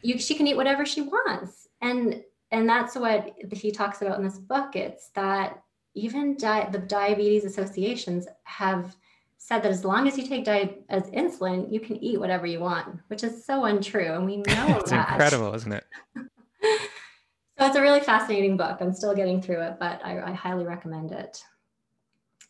[0.02, 1.68] you, she can eat whatever she wants.
[1.82, 2.22] And
[2.52, 5.62] and that's what he talks about in this book it's that
[5.98, 8.96] even di- the diabetes associations have
[9.38, 12.60] said that as long as you take diet as insulin, you can eat whatever you
[12.60, 14.14] want, which is so untrue.
[14.14, 15.12] And we know it's that.
[15.12, 15.86] incredible, isn't it?
[16.16, 18.78] so it's a really fascinating book.
[18.80, 21.42] I'm still getting through it, but I, I highly recommend it.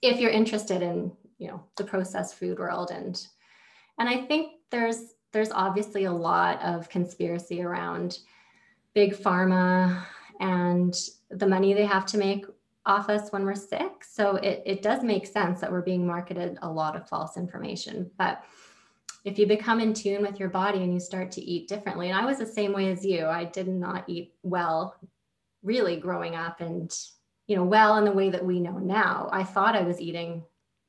[0.01, 3.25] If you're interested in, you know, the processed food world and
[3.99, 8.19] and I think there's there's obviously a lot of conspiracy around
[8.97, 10.03] big pharma
[10.39, 10.95] and
[11.29, 12.47] the money they have to make
[12.87, 14.03] off us when we're sick.
[14.03, 18.09] So it, it does make sense that we're being marketed a lot of false information.
[18.17, 18.43] But
[19.23, 22.17] if you become in tune with your body and you start to eat differently, and
[22.17, 24.95] I was the same way as you, I did not eat well
[25.61, 26.91] really growing up and,
[27.45, 29.29] you know, well in the way that we know now.
[29.31, 30.43] I thought I was eating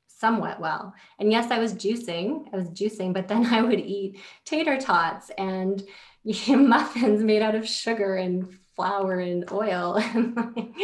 [0.07, 0.95] somewhat well.
[1.19, 5.31] And yes, I was juicing, I was juicing, but then I would eat tater tots
[5.37, 5.83] and
[6.49, 10.03] muffins made out of sugar and flour and oil.
[10.15, 10.75] And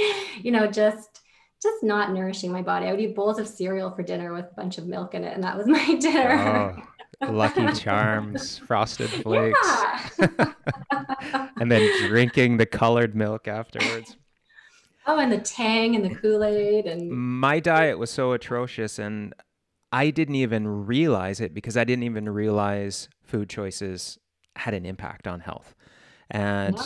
[0.43, 1.21] you know just
[1.63, 2.87] just not nourishing my body.
[2.87, 5.35] I would eat bowls of cereal for dinner with a bunch of milk in it
[5.35, 6.77] and that was my dinner.
[7.23, 10.21] Oh, lucky charms frosted flakes.
[11.61, 14.17] And then drinking the colored milk afterwards.
[15.07, 19.35] Oh and the tang and the kool-aid and my diet was so atrocious and
[19.93, 24.19] i didn't even realize it because i didn't even realize food choices
[24.57, 25.75] had an impact on health
[26.31, 26.79] and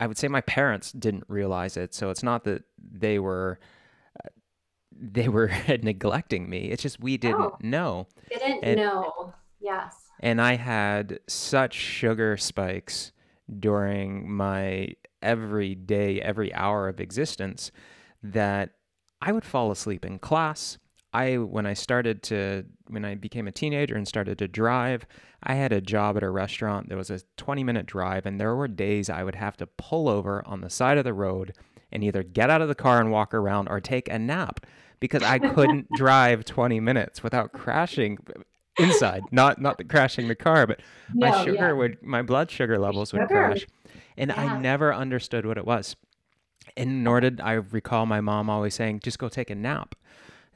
[0.00, 1.94] I would say my parents didn't realize it.
[1.94, 3.60] So it's not that they were
[4.24, 4.30] uh,
[4.92, 6.70] they were neglecting me.
[6.70, 8.08] It's just we didn't oh, know.
[8.30, 9.34] Didn't and, know.
[9.60, 9.94] Yes.
[10.20, 13.12] And I had such sugar spikes
[13.58, 17.70] during my every day, every hour of existence
[18.22, 18.70] that
[19.20, 20.78] I would fall asleep in class.
[21.12, 25.06] I when I started to when I became a teenager and started to drive,
[25.42, 26.88] I had a job at a restaurant.
[26.88, 30.08] There was a 20 minute drive, and there were days I would have to pull
[30.08, 31.54] over on the side of the road
[31.90, 34.64] and either get out of the car and walk around or take a nap
[35.00, 38.18] because I couldn't drive 20 minutes without crashing
[38.78, 39.22] inside.
[39.32, 40.80] Not not the crashing the car, but
[41.12, 41.72] my sugar yeah.
[41.72, 43.22] would my blood sugar levels sugar.
[43.22, 43.66] would crash,
[44.16, 44.40] and yeah.
[44.40, 45.96] I never understood what it was.
[46.76, 49.96] And nor did I recall my mom always saying, "Just go take a nap."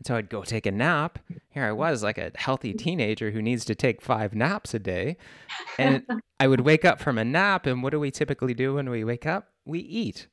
[0.04, 1.18] So I'd go take a nap.
[1.50, 5.16] Here I was, like a healthy teenager who needs to take five naps a day.
[5.78, 6.04] And
[6.40, 7.64] I would wake up from a nap.
[7.64, 9.48] And what do we typically do when we wake up?
[9.64, 10.26] We eat.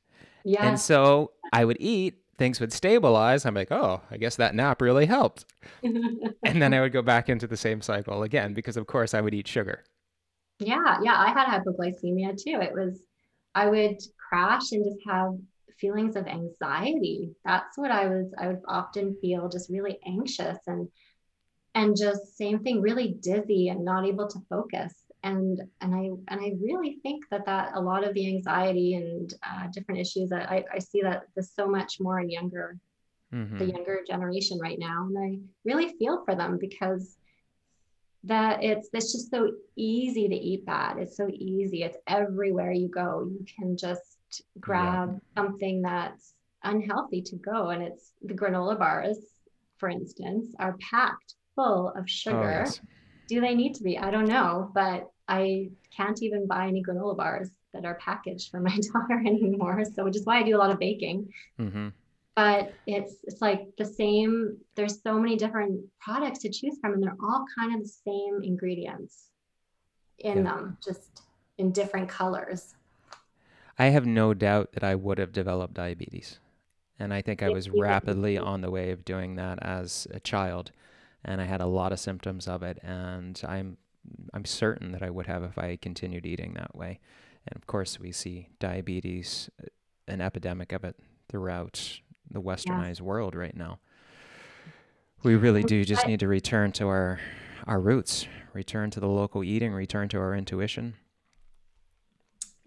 [0.44, 0.68] Yeah.
[0.68, 3.46] And so I would eat, things would stabilize.
[3.46, 5.46] I'm like, oh, I guess that nap really helped.
[5.82, 9.22] and then I would go back into the same cycle again because, of course, I
[9.22, 9.84] would eat sugar.
[10.58, 10.98] Yeah.
[11.02, 11.16] Yeah.
[11.16, 12.60] I had hypoglycemia too.
[12.60, 13.00] It was,
[13.54, 13.96] I would
[14.28, 15.32] crash and just have
[15.82, 17.34] feelings of anxiety.
[17.44, 20.88] That's what I was, I would often feel just really anxious and
[21.74, 24.94] and just same thing, really dizzy and not able to focus.
[25.22, 29.32] And and I and I really think that that a lot of the anxiety and
[29.42, 32.78] uh, different issues that I, I see that there's so much more in younger
[33.34, 33.58] mm-hmm.
[33.58, 35.08] the younger generation right now.
[35.08, 37.16] And I really feel for them because
[38.24, 40.98] that it's it's just so easy to eat bad.
[40.98, 41.82] It's so easy.
[41.82, 43.28] It's everywhere you go.
[43.30, 44.11] You can just
[44.60, 45.42] grab yeah.
[45.42, 47.70] something that's unhealthy to go.
[47.70, 49.18] And it's the granola bars,
[49.78, 52.60] for instance, are packed full of oh, sugar.
[52.60, 52.80] Oh, yes.
[53.28, 53.98] Do they need to be?
[53.98, 58.60] I don't know, but I can't even buy any granola bars that are packaged for
[58.60, 59.84] my daughter anymore.
[59.94, 61.32] So which is why I do a lot of baking.
[61.58, 61.88] Mm-hmm.
[62.34, 64.56] But it's it's like the same.
[64.74, 68.40] There's so many different products to choose from, and they're all kind of the same
[68.42, 69.28] ingredients
[70.18, 70.42] in yeah.
[70.44, 71.22] them, just
[71.58, 72.74] in different colors.
[73.78, 76.38] I have no doubt that I would have developed diabetes.
[76.98, 80.70] And I think I was rapidly on the way of doing that as a child.
[81.24, 82.78] And I had a lot of symptoms of it.
[82.82, 83.76] And I'm,
[84.34, 87.00] I'm certain that I would have if I continued eating that way.
[87.46, 89.50] And of course, we see diabetes,
[90.06, 90.96] an epidemic of it
[91.28, 92.00] throughout
[92.30, 93.06] the westernized yeah.
[93.06, 93.80] world right now.
[95.22, 97.20] We really do just need to return to our,
[97.66, 100.94] our roots, return to the local eating, return to our intuition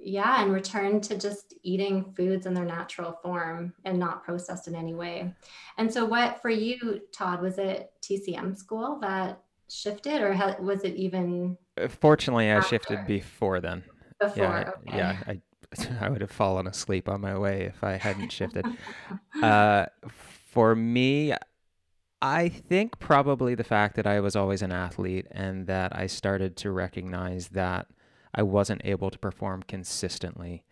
[0.05, 4.75] yeah and return to just eating foods in their natural form and not processed in
[4.75, 5.33] any way
[5.77, 10.95] and so what for you todd was it tcm school that shifted or was it
[10.95, 13.83] even uh, fortunately i shifted before then
[14.19, 14.97] before yeah okay.
[14.97, 15.41] yeah i
[16.01, 18.65] I would have fallen asleep on my way if I hadn't shifted.
[19.41, 19.87] uh,
[20.51, 21.33] for me,
[22.21, 26.55] I think probably the fact that I was always an athlete and that I started
[26.57, 27.87] to recognize that
[28.35, 30.63] I wasn't able to perform consistently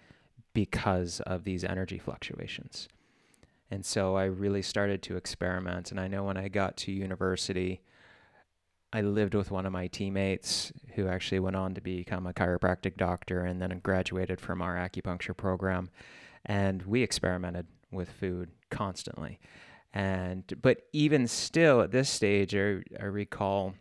[0.53, 2.89] because of these energy fluctuations.
[3.71, 5.89] And so I really started to experiment.
[5.89, 7.81] And I know when I got to university,
[8.91, 12.97] I lived with one of my teammates who actually went on to become a chiropractic
[12.97, 15.89] doctor and then graduated from our acupuncture program.
[16.45, 19.39] And we experimented with food constantly.
[19.93, 23.73] And but even still at this stage, I, I recall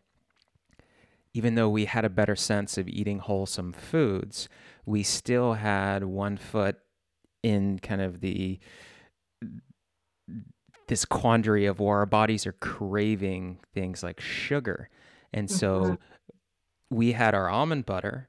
[1.35, 4.49] even though we had a better sense of eating wholesome foods,
[4.85, 6.79] we still had one foot
[7.43, 8.59] in kind of the
[10.89, 14.91] this quandary of where our bodies are craving things like sugar.
[15.33, 15.95] And so mm-hmm.
[16.91, 18.29] we had our almond butter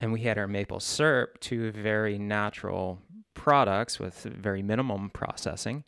[0.00, 3.00] and we had our maple syrup, two very natural
[3.34, 5.84] products with very minimum processing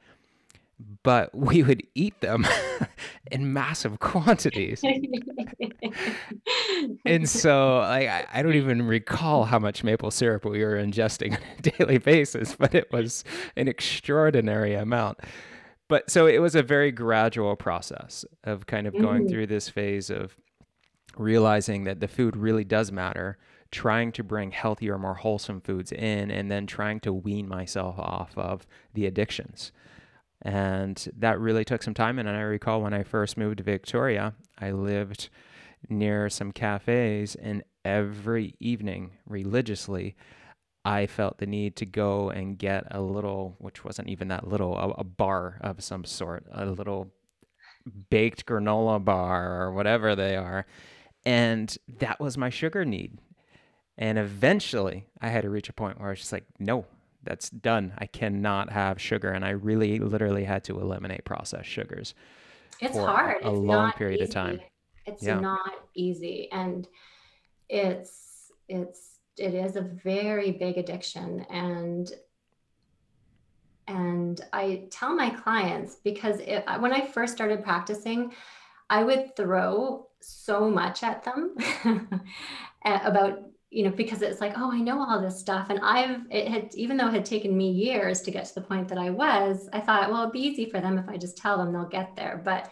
[1.03, 2.47] but we would eat them
[3.31, 4.83] in massive quantities.
[7.05, 11.33] and so like, I, I don't even recall how much maple syrup we were ingesting
[11.37, 13.25] on a daily basis, but it was
[13.57, 15.19] an extraordinary amount.
[15.89, 19.31] But so it was a very gradual process of kind of going mm-hmm.
[19.31, 20.37] through this phase of
[21.19, 23.37] realizing that the food really does matter,
[23.71, 28.33] trying to bring healthier, more wholesome foods in, and then trying to wean myself off
[28.37, 29.73] of the addictions.
[30.43, 32.19] And that really took some time.
[32.19, 35.29] And I recall when I first moved to Victoria, I lived
[35.89, 40.15] near some cafes, and every evening, religiously,
[40.85, 44.77] I felt the need to go and get a little, which wasn't even that little,
[44.77, 47.13] a, a bar of some sort, a little
[48.11, 50.67] baked granola bar or whatever they are.
[51.25, 53.19] And that was my sugar need.
[53.97, 56.87] And eventually I had to reach a point where I was just like, no,
[57.23, 57.95] that's done.
[57.99, 62.15] I cannot have sugar, and I really, literally had to eliminate processed sugars.
[62.81, 63.43] It's hard.
[63.43, 64.25] A it's long period easy.
[64.25, 64.61] of time.
[65.07, 65.41] It's yeah.
[65.41, 66.89] not easy, and
[67.69, 72.13] it's it's it is a very big addiction, and
[73.89, 78.33] and I tell my clients because it, when I first started practicing,
[78.91, 81.57] I would throw so much at them
[82.85, 85.71] about you know, because it's like, oh, I know all this stuff.
[85.71, 88.61] And I've, it had, even though it had taken me years to get to the
[88.61, 91.39] point that I was, I thought, well, it'd be easy for them if I just
[91.39, 92.43] tell them they'll get there.
[92.45, 92.71] But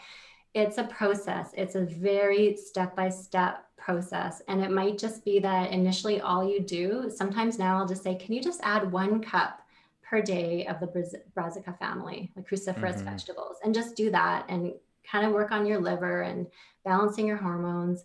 [0.53, 4.43] it's a process, it's a very step by step process.
[4.47, 8.15] And it might just be that initially all you do, sometimes now I'll just say,
[8.15, 9.63] can you just add one cup
[10.03, 13.05] per day of the brassica family, the cruciferous mm-hmm.
[13.07, 14.75] vegetables, and just do that and
[15.11, 16.47] kind of work on your liver and
[16.85, 18.05] balancing your hormones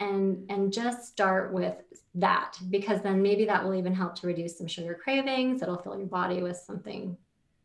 [0.00, 1.74] and and just start with
[2.16, 5.62] that because then maybe that will even help to reduce some sugar cravings.
[5.62, 7.16] It'll fill your body with something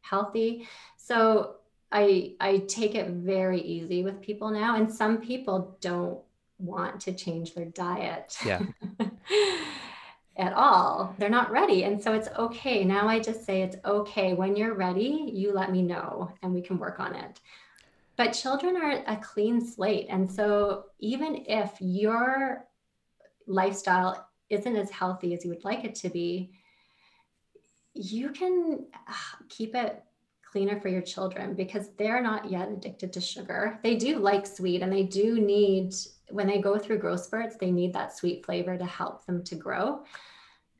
[0.01, 0.67] healthy.
[0.97, 1.55] So
[1.93, 6.19] i i take it very easy with people now and some people don't
[6.57, 8.61] want to change their diet yeah.
[10.37, 11.13] at all.
[11.17, 12.85] They're not ready and so it's okay.
[12.85, 14.33] Now i just say it's okay.
[14.33, 17.39] When you're ready you let me know and we can work on it.
[18.15, 20.07] But children are a clean slate.
[20.09, 22.65] And so even if your
[23.47, 26.51] lifestyle isn't as healthy as you would like it to be,
[27.93, 30.03] you can ah, keep it
[30.43, 33.79] cleaner for your children because they're not yet addicted to sugar.
[33.83, 35.93] They do like sweet and they do need,
[36.29, 39.55] when they go through growth spurts, they need that sweet flavor to help them to
[39.55, 40.03] grow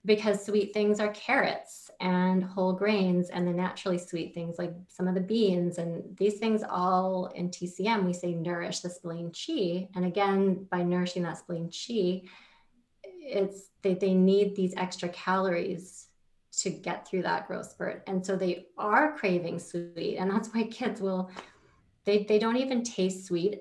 [0.04, 5.08] because sweet things are carrots and whole grains and the naturally sweet things like some
[5.08, 9.88] of the beans and these things all in TCM we say nourish the spleen qi
[9.96, 12.28] and again by nourishing that spleen qi
[13.22, 16.08] it's they, they need these extra calories
[16.60, 18.04] to get through that growth spurt.
[18.08, 21.32] And so they are craving sweet and that's why kids will
[22.06, 23.60] they they don't even taste sweet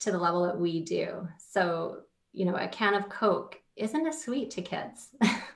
[0.00, 1.28] to the level that we do.
[1.38, 2.00] So
[2.32, 5.08] you know a can of coke isn't as sweet to kids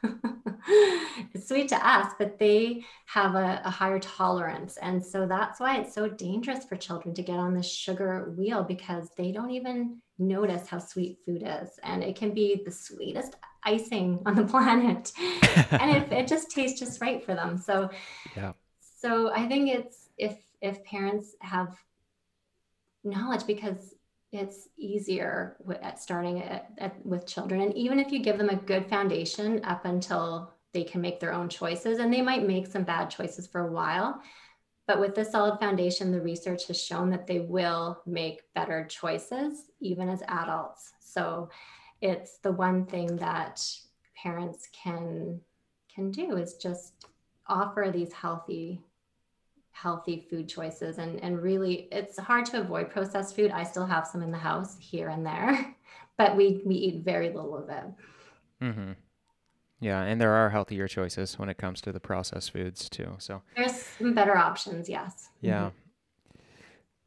[1.32, 4.76] it's sweet to us, but they have a, a, higher tolerance.
[4.76, 8.62] And so that's why it's so dangerous for children to get on the sugar wheel
[8.62, 11.70] because they don't even notice how sweet food is.
[11.82, 15.10] And it can be the sweetest icing on the planet.
[15.70, 17.56] and it, it just tastes just right for them.
[17.56, 17.88] So,
[18.36, 18.52] yeah.
[19.00, 21.76] So I think it's if if parents have
[23.04, 23.94] knowledge because
[24.32, 28.56] it's easier at starting at, at, with children and even if you give them a
[28.56, 32.84] good foundation up until they can make their own choices and they might make some
[32.84, 34.22] bad choices for a while.
[34.86, 39.72] But with the solid foundation the research has shown that they will make better choices
[39.80, 40.92] even as adults.
[41.00, 41.50] So
[42.00, 43.60] it's the one thing that
[44.14, 45.40] parents can
[45.92, 47.08] can do is just
[47.48, 48.80] offer these healthy
[49.72, 50.98] healthy food choices.
[50.98, 53.50] And and really it's hard to avoid processed food.
[53.50, 55.74] I still have some in the house here and there
[56.16, 57.84] but we we eat very little of it.
[58.62, 58.92] Mm-hmm.
[59.80, 63.14] Yeah, and there are healthier choices when it comes to the processed foods too.
[63.18, 65.66] So there's some better options yes yeah.
[65.66, 65.76] Mm-hmm.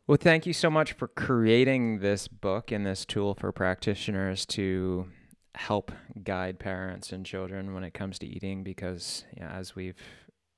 [0.07, 5.07] Well, thank you so much for creating this book and this tool for practitioners to
[5.55, 5.91] help
[6.23, 9.95] guide parents and children when it comes to eating because yeah, as we've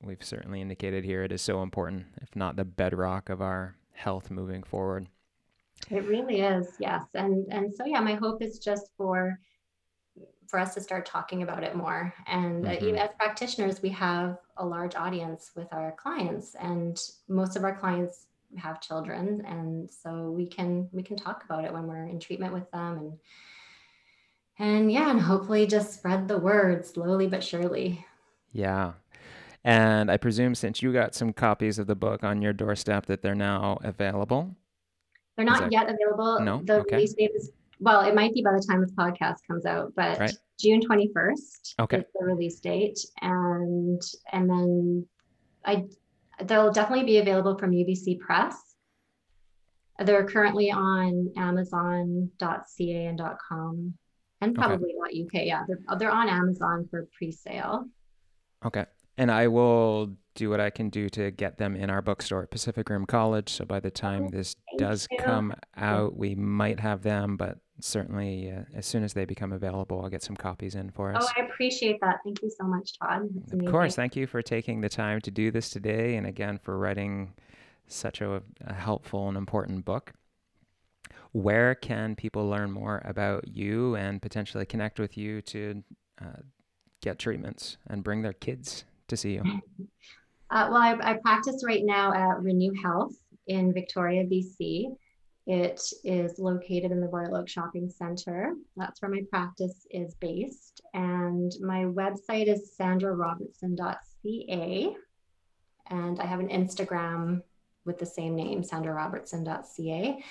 [0.02, 4.32] we've certainly indicated here, it is so important, if not the bedrock of our health
[4.32, 5.08] moving forward.
[5.90, 7.04] It really is, yes.
[7.14, 9.40] And and so yeah, my hope is just for
[10.48, 12.14] for us to start talking about it more.
[12.28, 12.82] And uh, Mhm.
[12.84, 17.76] even as practitioners, we have a large audience with our clients, and most of our
[17.76, 18.28] clients
[18.58, 22.54] have children, and so we can we can talk about it when we're in treatment
[22.54, 23.20] with them, and
[24.60, 28.06] and yeah, and hopefully just spread the word slowly but surely.
[28.52, 28.94] Yeah.
[29.64, 33.22] And I presume since you got some copies of the book on your doorstep that
[33.24, 34.56] they're now available.
[35.36, 36.42] They're not that- yet available.
[36.42, 36.62] No?
[36.64, 36.98] The Okay.
[36.98, 37.52] release date is
[37.84, 40.32] well, it might be by the time this podcast comes out, but Right.
[40.60, 41.98] June twenty first Okay.
[41.98, 44.02] is the release date, and
[44.32, 45.06] and then
[45.66, 45.86] I
[46.46, 48.56] they'll definitely be available from UBC Press.
[50.00, 53.20] They're currently on Amazon.ca and
[53.50, 53.94] .com
[54.42, 54.68] and Okay.
[54.68, 54.94] probably
[55.24, 55.34] .uk.
[55.34, 57.86] Yeah, they're they're on Amazon for pre-sale.
[58.66, 58.86] Okay.
[59.18, 62.50] And I will do what I can do to get them in our bookstore at
[62.50, 63.50] Pacific Rim College.
[63.50, 65.18] So by the time oh, this thank does you.
[65.20, 70.02] come out, we might have them, but certainly uh, as soon as they become available,
[70.02, 71.24] I'll get some copies in for us.
[71.26, 72.18] Oh, I appreciate that.
[72.24, 73.30] Thank you so much, Todd.
[73.34, 73.72] That's Of amazing.
[73.72, 73.96] course.
[73.96, 76.16] Thank you for taking the time to do this today.
[76.16, 77.34] And again, for writing
[77.88, 80.14] such a, a helpful and important book.
[81.32, 85.84] Where can people learn more about you and potentially connect with you to
[86.22, 86.42] uh,
[87.02, 89.44] get treatments and bring their kids to see you?
[90.52, 93.16] Uh, well, I, I practice right now at Renew Health
[93.48, 94.86] in Victoria, BC.
[95.46, 98.54] It is located in the Royal Oak Shopping Center.
[98.78, 100.82] That's where my practice is based.
[100.94, 104.96] And my website is sandrarobertson.ca.
[105.88, 107.42] And I have an Instagram
[107.84, 110.24] with the same name, sandrarobertson.ca.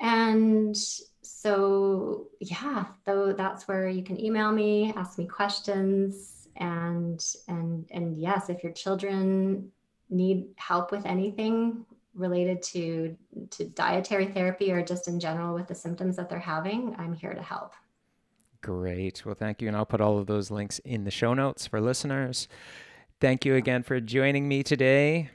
[0.00, 0.76] And
[1.22, 8.16] so, yeah, though that's where you can email me, ask me questions, and and and
[8.16, 9.72] yes, if your children
[10.08, 11.84] need help with anything
[12.16, 13.16] related to
[13.50, 17.34] to dietary therapy or just in general with the symptoms that they're having, I'm here
[17.34, 17.72] to help.
[18.62, 19.24] Great.
[19.24, 19.68] Well, thank you.
[19.68, 22.48] And I'll put all of those links in the show notes for listeners.
[23.20, 25.30] Thank you again for joining me today.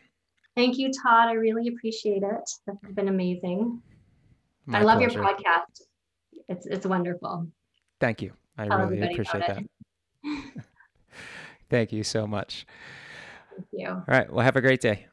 [0.55, 1.29] Thank you, Todd.
[1.29, 2.49] I really appreciate it.
[2.67, 3.81] Has been amazing.
[4.65, 5.19] My I love pleasure.
[5.19, 5.81] your podcast.
[6.49, 7.47] It's it's wonderful.
[7.99, 8.33] Thank you.
[8.57, 9.63] I Tell really appreciate that.
[11.69, 12.65] Thank you so much.
[13.55, 13.87] Thank you.
[13.87, 14.31] All right.
[14.31, 15.07] Well, have a great day.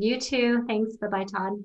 [0.00, 0.64] You too.
[0.66, 0.96] Thanks.
[0.96, 1.62] Bye bye, Todd.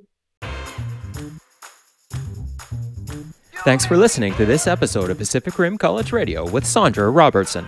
[3.64, 7.66] Thanks for listening to this episode of Pacific Rim College Radio with Sandra Robertson.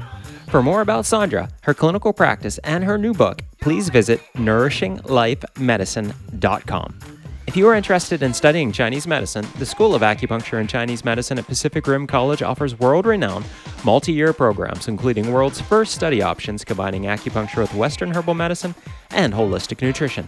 [0.50, 7.00] For more about Sandra, her clinical practice, and her new book, please visit nourishinglifemedicine.com.
[7.48, 11.40] If you are interested in studying Chinese medicine, the School of Acupuncture and Chinese Medicine
[11.40, 13.46] at Pacific Rim College offers world renowned
[13.86, 18.76] multi year programs, including world's first study options combining acupuncture with Western herbal medicine
[19.12, 20.28] and holistic nutrition.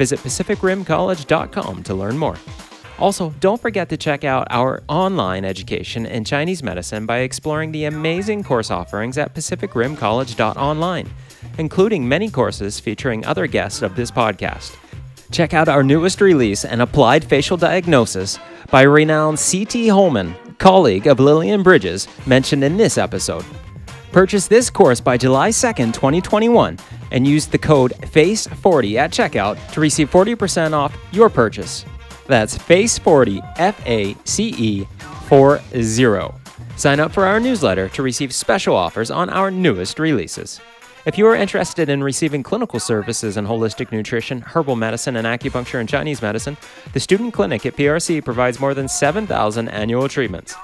[0.00, 2.36] Visit pacificrimcollege.com to learn more.
[2.98, 7.84] Also, don't forget to check out our online education in Chinese medicine by exploring the
[7.84, 11.06] amazing course offerings at pacificrimcollege.online,
[11.58, 14.74] including many courses featuring other guests of this podcast.
[15.32, 18.38] Check out our newest release, An Applied Facial Diagnosis,
[18.70, 19.88] by renowned C.T.
[19.88, 23.44] Holmes, colleague of Lillian Bridges, mentioned in this episode.
[24.12, 26.78] Purchase this course by July 2nd, 2021,
[27.10, 31.84] and use the code FACE40 at checkout to receive 40% off your purchase.
[32.26, 34.84] That's FACE40, F A C E
[35.28, 36.34] 40.
[36.76, 40.60] Sign up for our newsletter to receive special offers on our newest releases.
[41.06, 45.80] If you are interested in receiving clinical services in holistic nutrition, herbal medicine, and acupuncture
[45.80, 46.58] and Chinese medicine,
[46.92, 50.54] the Student Clinic at PRC provides more than 7,000 annual treatments.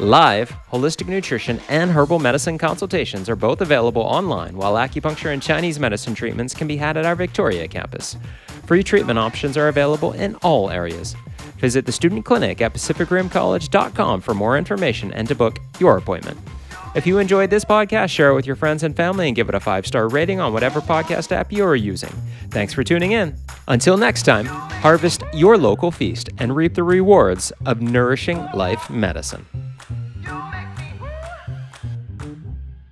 [0.00, 5.78] Live, holistic nutrition, and herbal medicine consultations are both available online, while acupuncture and Chinese
[5.78, 8.16] medicine treatments can be had at our Victoria campus.
[8.64, 11.14] Free treatment options are available in all areas.
[11.58, 16.38] Visit the Student Clinic at PacificRimCollege.com for more information and to book your appointment.
[16.94, 19.54] If you enjoyed this podcast, share it with your friends and family and give it
[19.54, 22.14] a five star rating on whatever podcast app you are using.
[22.48, 23.36] Thanks for tuning in.
[23.68, 29.44] Until next time, harvest your local feast and reap the rewards of nourishing life medicine.